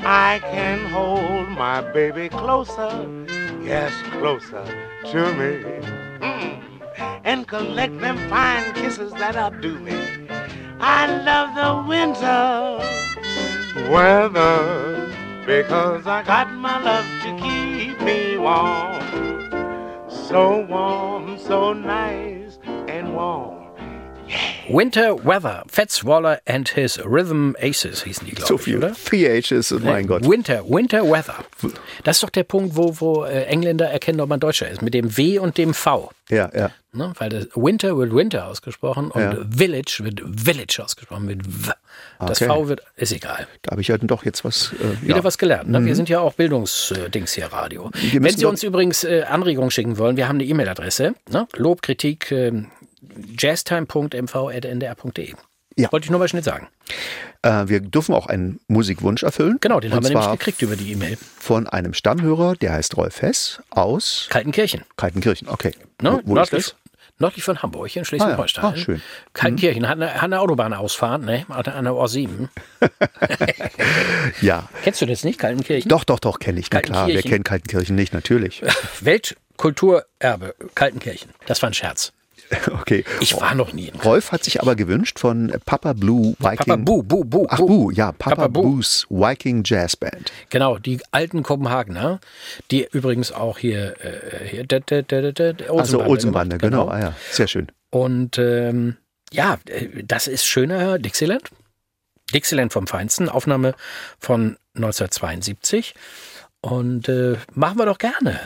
I 0.00 0.38
can 0.42 0.84
hold 0.90 1.48
my 1.48 1.80
baby 1.92 2.28
closer, 2.28 3.08
yes, 3.62 3.90
closer 4.10 4.66
to 5.12 5.32
me. 5.32 5.64
Mm. 6.20 6.62
And 7.24 7.48
collect 7.48 7.98
them 8.00 8.18
fine 8.28 8.74
kisses 8.74 9.12
that 9.12 9.34
outdo 9.34 9.78
me. 9.78 9.98
I 10.78 11.06
love 11.24 11.54
the 11.56 11.88
winter 11.88 12.80
weather 13.90 15.10
because 15.46 16.06
I 16.06 16.22
got 16.22 16.52
my 16.52 16.78
love 16.82 17.06
to 17.22 17.30
keep 17.40 17.98
me 18.02 18.36
warm. 18.36 19.00
So 20.10 20.66
warm, 20.66 21.38
so 21.38 21.72
nice. 21.72 21.99
Winter 24.72 25.24
Weather, 25.24 25.64
Fats 25.68 26.04
Waller 26.04 26.40
and 26.46 26.68
his 26.68 26.98
Rhythm 27.04 27.54
Aces 27.60 28.02
hießen 28.04 28.26
die, 28.26 28.32
glaube 28.32 28.48
So 28.48 28.54
ich, 28.56 28.62
viel. 28.62 28.76
oder? 28.78 28.92
Three 29.04 29.26
H's, 29.40 29.70
mein 29.82 30.06
Gott. 30.06 30.28
Winter, 30.28 30.64
Winter 30.68 31.02
Weather. 31.02 31.36
Das 32.04 32.16
ist 32.16 32.22
doch 32.22 32.30
der 32.30 32.44
Punkt, 32.44 32.76
wo, 32.76 32.94
wo 33.00 33.24
äh, 33.24 33.44
Engländer 33.44 33.90
erkennen, 33.90 34.20
ob 34.20 34.28
man 34.28 34.40
Deutscher 34.40 34.68
ist. 34.68 34.82
Mit 34.82 34.94
dem 34.94 35.16
W 35.16 35.38
und 35.38 35.58
dem 35.58 35.74
V. 35.74 36.10
Ja, 36.28 36.50
ja. 36.54 36.70
Ne? 36.92 37.12
Weil 37.18 37.28
das 37.28 37.46
Winter 37.54 37.96
wird 37.96 38.12
Winter 38.14 38.46
ausgesprochen 38.46 39.10
und 39.12 39.20
Ja. 39.20 39.36
Village 39.48 39.98
wird 40.02 40.22
Village 40.36 40.80
ausgesprochen 40.82 41.26
mit 41.26 41.44
W. 41.66 41.70
Das 42.18 42.40
Okay. 42.42 42.46
V 42.52 42.68
wird, 42.68 42.82
ist 42.96 43.12
egal. 43.12 43.46
Da 43.62 43.72
habe 43.72 43.80
ich 43.80 43.90
halt 43.90 44.02
doch 44.04 44.24
jetzt 44.24 44.44
was. 44.44 44.72
Äh, 44.74 45.02
Wieder 45.06 45.16
ja. 45.18 45.24
was 45.24 45.38
gelernt. 45.38 45.68
Ne? 45.70 45.84
Wir 45.84 45.94
sind 45.94 46.08
ja 46.08 46.20
auch 46.20 46.34
Bildungsdings 46.34 47.32
hier 47.32 47.46
Radio. 47.46 47.90
Wenn 48.12 48.36
Sie 48.36 48.44
uns 48.44 48.62
übrigens 48.62 49.04
äh, 49.04 49.22
Anregungen 49.22 49.70
schicken 49.70 49.98
wollen, 49.98 50.16
wir 50.16 50.28
haben 50.28 50.36
eine 50.36 50.44
E-Mail-Adresse. 50.44 51.14
Ne? 51.30 51.46
Lob, 51.56 51.82
Kritik, 51.82 52.30
ähm, 52.32 52.66
jazztime.mv.ndr.de. 53.38 55.34
Ja. 55.76 55.92
Wollte 55.92 56.04
ich 56.04 56.10
nur 56.10 56.18
mal 56.18 56.28
schnell 56.28 56.42
sagen. 56.42 56.66
Äh, 57.42 57.68
wir 57.68 57.80
dürfen 57.80 58.14
auch 58.14 58.26
einen 58.26 58.60
Musikwunsch 58.66 59.22
erfüllen. 59.22 59.58
Genau, 59.60 59.80
den 59.80 59.92
Und 59.92 59.96
haben 59.96 60.04
wir 60.04 60.10
nämlich 60.10 60.30
gekriegt 60.32 60.60
über 60.62 60.76
die 60.76 60.92
E-Mail. 60.92 61.16
von 61.38 61.66
einem 61.68 61.94
Stammhörer, 61.94 62.54
der 62.56 62.72
heißt 62.72 62.96
Rolf 62.96 63.22
Hess 63.22 63.62
aus 63.70 64.26
Kaltenkirchen. 64.30 64.82
Kaltenkirchen. 64.96 65.48
Okay. 65.48 65.72
Ne? 66.02 66.20
Wo, 66.24 66.34
wo 66.36 66.40
ist 66.40 66.52
das? 66.52 66.74
nördlich 67.18 67.44
von 67.44 67.62
Hamburg, 67.62 67.94
in 67.94 68.04
Schleswig-Holstein. 68.04 68.64
Ah 68.64 68.68
ja. 68.70 68.74
Ah, 68.74 68.78
schön. 68.78 69.02
Kaltenkirchen 69.34 69.86
hat 69.88 69.96
eine, 69.96 70.14
hat 70.14 70.22
eine 70.24 70.40
Autobahnausfahrt, 70.40 71.22
ne? 71.22 71.44
An 71.48 71.62
der- 71.62 71.82
der 71.82 71.92
O7. 71.92 72.48
Ja. 74.40 74.68
Kennst 74.82 75.00
du 75.02 75.06
das 75.06 75.22
nicht, 75.24 75.38
Kaltenkirchen? 75.38 75.88
Doch, 75.88 76.04
doch, 76.04 76.18
doch, 76.18 76.38
kenne 76.38 76.60
ich. 76.60 76.70
Na 76.70 76.80
klar, 76.80 77.08
wer 77.08 77.22
kennt 77.22 77.44
Kaltenkirchen 77.44 77.94
nicht? 77.94 78.12
Natürlich. 78.12 78.62
Weltkulturerbe, 79.00 80.54
Kaltenkirchen. 80.74 81.30
Das 81.46 81.62
war 81.62 81.70
ein 81.70 81.74
Scherz. 81.74 82.12
Okay. 82.80 83.04
Ich 83.20 83.38
war 83.40 83.54
noch 83.54 83.72
nie 83.72 83.88
in 83.88 84.00
Rolf 84.00 84.32
hat 84.32 84.42
sich 84.44 84.60
aber 84.60 84.74
gewünscht 84.74 85.18
von 85.18 85.52
Papa 85.66 85.92
Blue 85.92 86.34
Viking. 86.38 86.56
Papa 86.56 86.76
Bu, 86.76 87.02
Bu, 87.02 87.24
Bu. 87.24 87.46
Ach, 87.48 87.58
Bu, 87.58 87.90
ja, 87.90 88.12
Papa, 88.12 88.36
Papa. 88.36 88.48
Blues 88.48 89.06
Viking 89.08 89.62
Jazz 89.64 89.96
Band. 89.96 90.32
Genau, 90.50 90.78
die 90.78 91.00
alten 91.12 91.42
Kopenhagener, 91.42 92.20
die 92.70 92.88
übrigens 92.90 93.30
auch 93.32 93.58
hier, 93.58 93.94
äh, 94.04 94.48
hier 94.48 94.64
d- 94.66 94.80
d- 94.80 95.02
d- 95.02 95.32
d- 95.32 95.52
d- 95.52 95.64
Also 95.68 96.00
Olsenbande 96.00 96.08
Olsenbande, 96.10 96.58
gemacht, 96.58 96.70
genau. 96.72 96.88
Ah, 96.88 97.00
ja. 97.00 97.14
Sehr 97.30 97.46
schön. 97.48 97.68
Und 97.90 98.38
ähm, 98.38 98.96
ja, 99.32 99.58
das 100.04 100.26
ist 100.26 100.44
schöner 100.44 100.98
Dixieland. 100.98 101.50
Dixieland 102.34 102.72
vom 102.72 102.86
Feinsten, 102.86 103.28
Aufnahme 103.28 103.74
von 104.18 104.56
1972. 104.76 105.94
Und 106.60 107.08
äh, 107.08 107.36
machen 107.54 107.78
wir 107.78 107.86
doch 107.86 107.98
gerne. 107.98 108.38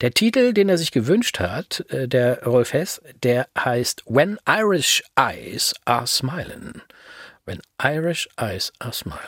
Der 0.00 0.12
Titel, 0.12 0.52
den 0.52 0.68
er 0.68 0.78
sich 0.78 0.92
gewünscht 0.92 1.40
hat, 1.40 1.84
äh, 1.88 2.06
der 2.06 2.44
Rolf 2.44 2.72
Hess, 2.72 3.02
der 3.24 3.48
heißt 3.58 4.04
When 4.06 4.38
Irish 4.48 5.02
Eyes 5.16 5.74
Are 5.86 6.06
Smiling. 6.06 6.82
When 7.46 7.60
Irish 7.82 8.28
Eyes 8.36 8.72
Are 8.78 8.92
Smiling. 8.92 9.18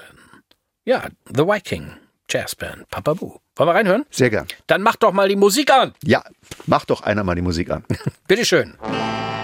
Ja, 0.84 1.08
The 1.26 1.42
Viking 1.42 1.94
Jazz 2.28 2.54
Band, 2.54 2.88
Papa 2.88 3.14
Boo. 3.14 3.40
Wollen 3.56 3.68
wir 3.68 3.74
reinhören? 3.74 4.06
Sehr 4.10 4.30
gern. 4.30 4.46
Dann 4.68 4.82
mach 4.82 4.94
doch 4.94 5.12
mal 5.12 5.28
die 5.28 5.34
Musik 5.34 5.72
an. 5.72 5.92
Ja, 6.04 6.22
mach 6.66 6.84
doch 6.84 7.00
einer 7.00 7.24
mal 7.24 7.34
die 7.34 7.42
Musik 7.42 7.70
an. 7.70 7.84
Bitteschön. 8.28 8.76
When 8.80 9.39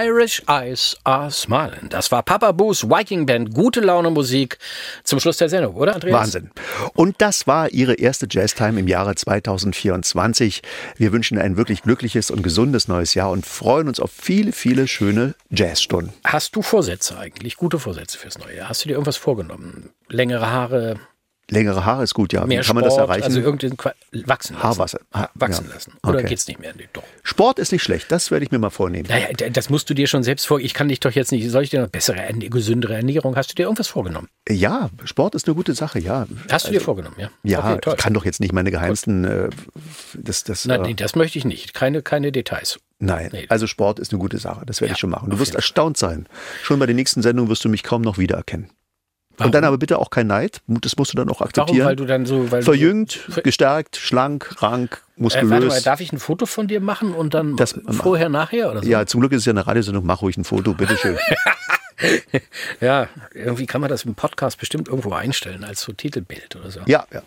Irish 0.00 0.40
Eyes 0.46 0.96
Are 1.02 1.28
Smiling. 1.28 1.88
Das 1.88 2.12
war 2.12 2.22
Papa 2.22 2.52
Boos 2.52 2.88
Viking 2.88 3.26
Band. 3.26 3.52
Gute 3.52 3.80
Laune 3.80 4.10
Musik 4.10 4.58
zum 5.02 5.18
Schluss 5.18 5.38
der 5.38 5.48
Sendung, 5.48 5.74
oder 5.74 5.96
Andreas? 5.96 6.14
Wahnsinn. 6.14 6.50
Und 6.94 7.16
das 7.18 7.48
war 7.48 7.70
Ihre 7.70 7.94
erste 7.94 8.28
Jazztime 8.30 8.78
im 8.78 8.86
Jahre 8.86 9.16
2024. 9.16 10.62
Wir 10.96 11.12
wünschen 11.12 11.36
ein 11.36 11.56
wirklich 11.56 11.82
glückliches 11.82 12.30
und 12.30 12.44
gesundes 12.44 12.86
neues 12.86 13.14
Jahr 13.14 13.32
und 13.32 13.44
freuen 13.44 13.88
uns 13.88 13.98
auf 13.98 14.12
viele, 14.12 14.52
viele 14.52 14.86
schöne 14.86 15.34
Jazzstunden. 15.50 16.12
Hast 16.22 16.54
du 16.54 16.62
Vorsätze 16.62 17.18
eigentlich? 17.18 17.56
Gute 17.56 17.80
Vorsätze 17.80 18.18
fürs 18.18 18.38
neue 18.38 18.54
Jahr? 18.54 18.68
Hast 18.68 18.84
du 18.84 18.88
dir 18.88 18.94
irgendwas 18.94 19.16
vorgenommen? 19.16 19.90
Längere 20.08 20.48
Haare, 20.48 21.00
Längere 21.50 21.84
Haare 21.86 22.02
ist 22.04 22.12
gut, 22.12 22.32
ja. 22.34 22.44
Wie 22.44 22.48
mehr 22.48 22.62
kann 22.62 22.74
man 22.74 22.84
Sport, 22.84 22.98
das 23.00 23.04
erreichen? 23.08 23.24
also 23.24 23.40
irgendwie 23.40 23.70
wachsen 24.26 24.54
lassen. 24.54 24.62
Haarwasser. 24.62 25.00
Ha- 25.14 25.30
Wachsen 25.34 25.66
ja. 25.68 25.74
lassen. 25.74 25.92
Oder 26.06 26.18
Okay. 26.18 26.26
geht's 26.28 26.46
nicht 26.46 26.60
mehr? 26.60 26.72
Nee, 26.76 26.88
doch. 26.92 27.02
Sport 27.22 27.58
ist 27.58 27.72
nicht 27.72 27.82
schlecht, 27.82 28.12
das 28.12 28.30
werde 28.30 28.44
ich 28.44 28.50
mir 28.50 28.58
mal 28.58 28.68
vornehmen. 28.70 29.08
Naja, 29.08 29.28
das 29.50 29.70
musst 29.70 29.88
du 29.88 29.94
dir 29.94 30.06
schon 30.06 30.22
selbst 30.22 30.46
vor. 30.46 30.60
Ich 30.60 30.74
kann 30.74 30.88
dich 30.88 31.00
doch 31.00 31.10
jetzt 31.12 31.32
nicht. 31.32 31.48
Soll 31.50 31.62
ich 31.62 31.70
dir 31.70 31.80
noch 31.80 31.88
bessere, 31.88 32.22
gesündere 32.34 32.94
Ernährung? 32.96 33.34
Hast 33.36 33.50
du 33.50 33.54
dir 33.54 33.62
irgendwas 33.62 33.88
vorgenommen? 33.88 34.28
Ja, 34.48 34.90
Sport 35.04 35.34
ist 35.34 35.46
eine 35.48 35.54
gute 35.54 35.72
Sache, 35.74 35.98
ja. 35.98 36.26
Hast 36.50 36.66
du 36.68 36.72
dir 36.72 36.80
vorgenommen, 36.82 37.16
ja? 37.18 37.30
Ja, 37.42 37.74
okay, 37.74 37.90
ich 37.92 37.96
kann 37.96 38.12
doch 38.12 38.24
jetzt 38.26 38.40
nicht 38.40 38.52
meine 38.52 38.70
geheimsten, 38.70 39.24
äh, 39.24 39.48
das, 40.14 40.44
das, 40.44 40.64
Nein, 40.66 40.80
äh, 40.84 40.88
nee, 40.88 40.94
das 40.94 41.14
möchte 41.16 41.38
ich 41.38 41.44
nicht. 41.44 41.72
Keine, 41.74 42.02
keine 42.02 42.30
Details. 42.32 42.78
nein. 42.98 43.30
nee. 43.32 43.46
Also 43.48 43.66
Sport 43.66 43.98
ist 44.00 44.12
eine 44.12 44.18
gute 44.20 44.38
Sache, 44.38 44.64
das 44.66 44.80
werde 44.80 44.90
Ja, 44.90 44.94
ich 44.94 45.00
schon 45.00 45.10
machen. 45.10 45.30
Du 45.30 45.38
wirst 45.38 45.54
erstaunt 45.54 45.96
sein. 45.96 46.26
Schon 46.62 46.78
bei 46.78 46.86
der 46.86 46.94
nächsten 46.94 47.22
Sendung 47.22 47.48
wirst 47.48 47.64
du 47.64 47.68
mich 47.68 47.82
kaum 47.82 48.02
noch 48.02 48.18
wiedererkennen. 48.18 48.68
Warum? 49.38 49.48
Und 49.48 49.54
dann 49.54 49.64
aber 49.64 49.78
bitte 49.78 49.98
auch 49.98 50.10
kein 50.10 50.26
Neid, 50.26 50.60
das 50.66 50.96
musst 50.96 51.12
du 51.12 51.16
dann 51.16 51.28
auch 51.30 51.40
Warum? 51.40 51.46
akzeptieren. 51.48 51.86
Weil 51.86 51.96
du 51.96 52.04
dann 52.04 52.26
so. 52.26 52.50
Weil 52.50 52.62
Verjüngt, 52.62 53.20
Du, 53.34 53.40
gestärkt, 53.42 53.96
schlank, 53.96 54.60
rank, 54.62 55.02
äh, 55.16 55.22
muskulös. 55.22 55.50
warte 55.50 55.66
mal, 55.66 55.80
darf 55.80 56.00
ich 56.00 56.12
ein 56.12 56.18
Foto 56.18 56.44
von 56.46 56.66
dir 56.68 56.80
machen 56.80 57.14
und 57.14 57.34
dann 57.34 57.56
Das- 57.56 57.74
vorher, 57.90 58.28
nachher 58.28 58.70
oder 58.70 58.82
so? 58.82 58.88
ja, 58.88 59.06
zum 59.06 59.20
Glück 59.20 59.32
ist 59.32 59.38
es 59.40 59.44
ja 59.46 59.52
eine 59.52 59.66
Radiosendung, 59.66 60.04
mach 60.04 60.20
ruhig 60.22 60.36
ein 60.36 60.44
Foto, 60.44 60.74
bitteschön. 60.74 61.16
Ja, 62.80 63.08
irgendwie 63.34 63.66
kann 63.66 63.80
man 63.80 63.90
das 63.90 64.04
im 64.04 64.14
Podcast 64.14 64.58
bestimmt 64.60 64.86
irgendwo 64.86 65.12
einstellen 65.14 65.64
als 65.64 65.80
so 65.80 65.92
Titelbild 65.92 66.54
oder 66.54 66.70
so. 66.70 66.78
ja, 66.86 67.04
ja. 67.12 67.22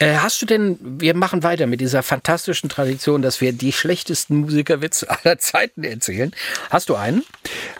Äh, 0.00 0.16
hast 0.16 0.42
du 0.42 0.46
denn, 0.46 0.78
wir 0.82 1.14
machen 1.14 1.44
weiter 1.44 1.68
mit 1.68 1.80
dieser 1.80 2.02
fantastischen 2.02 2.68
Tradition, 2.68 3.22
dass 3.22 3.40
wir 3.40 3.52
die 3.52 3.70
schlechtesten 3.70 4.38
Musikerwitze 4.38 5.08
aller 5.24 5.38
Zeiten 5.38 5.84
erzählen. 5.84 6.32
Hast 6.70 6.88
du 6.88 6.96
einen? 6.96 7.22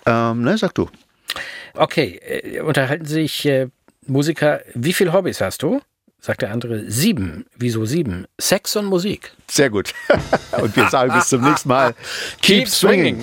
Ähm, 0.07 0.43
na, 0.45 0.57
sag 0.57 0.77
du. 0.77 0.89
Okay, 1.75 2.21
äh, 2.23 2.61
unterhalten 2.61 3.07
sich 3.07 3.45
äh, 3.47 3.69
Musiker, 4.07 4.61
wie 4.75 4.93
viele 4.93 5.13
Hobbys 5.13 5.41
hast 5.41 5.63
du? 5.63 5.81
Sagt 6.21 6.41
der 6.41 6.53
andere, 6.53 6.91
sieben. 6.91 7.45
Wieso 7.57 7.85
sieben? 7.85 8.27
Sex 8.41 8.77
und 8.77 8.87
Musik. 8.87 9.33
Sehr 9.51 9.69
gut. 9.69 9.93
Und 10.63 10.75
wir 10.75 10.89
sagen 10.89 11.13
bis 11.13 11.29
zum 11.29 11.43
nächsten 11.43 11.69
Mal. 11.69 11.95
Keep 12.41 12.69
swinging. 12.69 13.23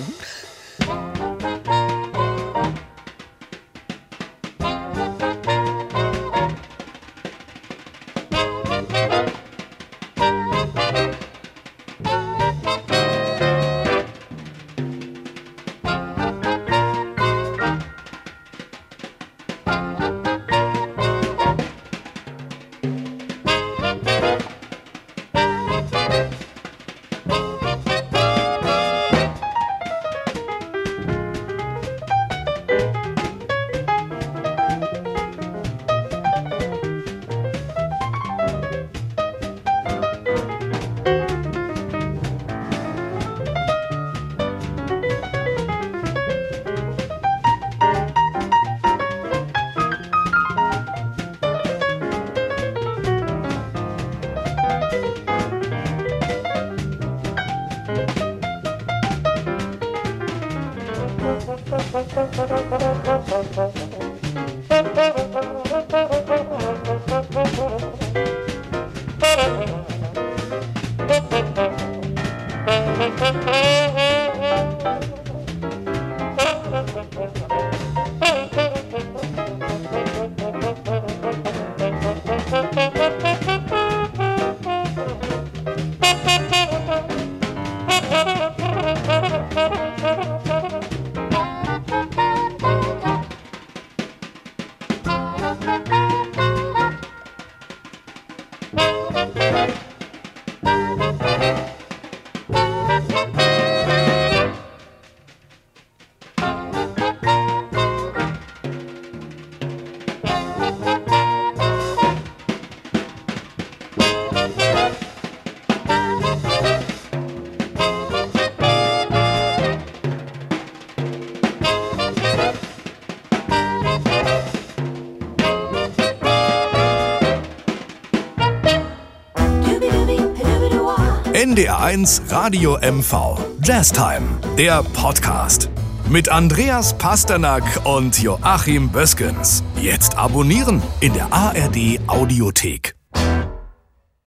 NDR1 131.52 132.32
Radio 132.32 132.78
MV. 132.78 133.38
Jazztime, 133.62 134.40
der 134.56 134.82
Podcast. 134.94 135.68
Mit 136.08 136.30
Andreas 136.30 136.96
Pasternak 136.96 137.62
und 137.84 138.22
Joachim 138.22 138.88
Böskens. 138.88 139.62
Jetzt 139.78 140.16
abonnieren 140.16 140.82
in 141.00 141.12
der 141.12 141.30
ARD 141.30 142.00
Audiothek. 142.06 142.91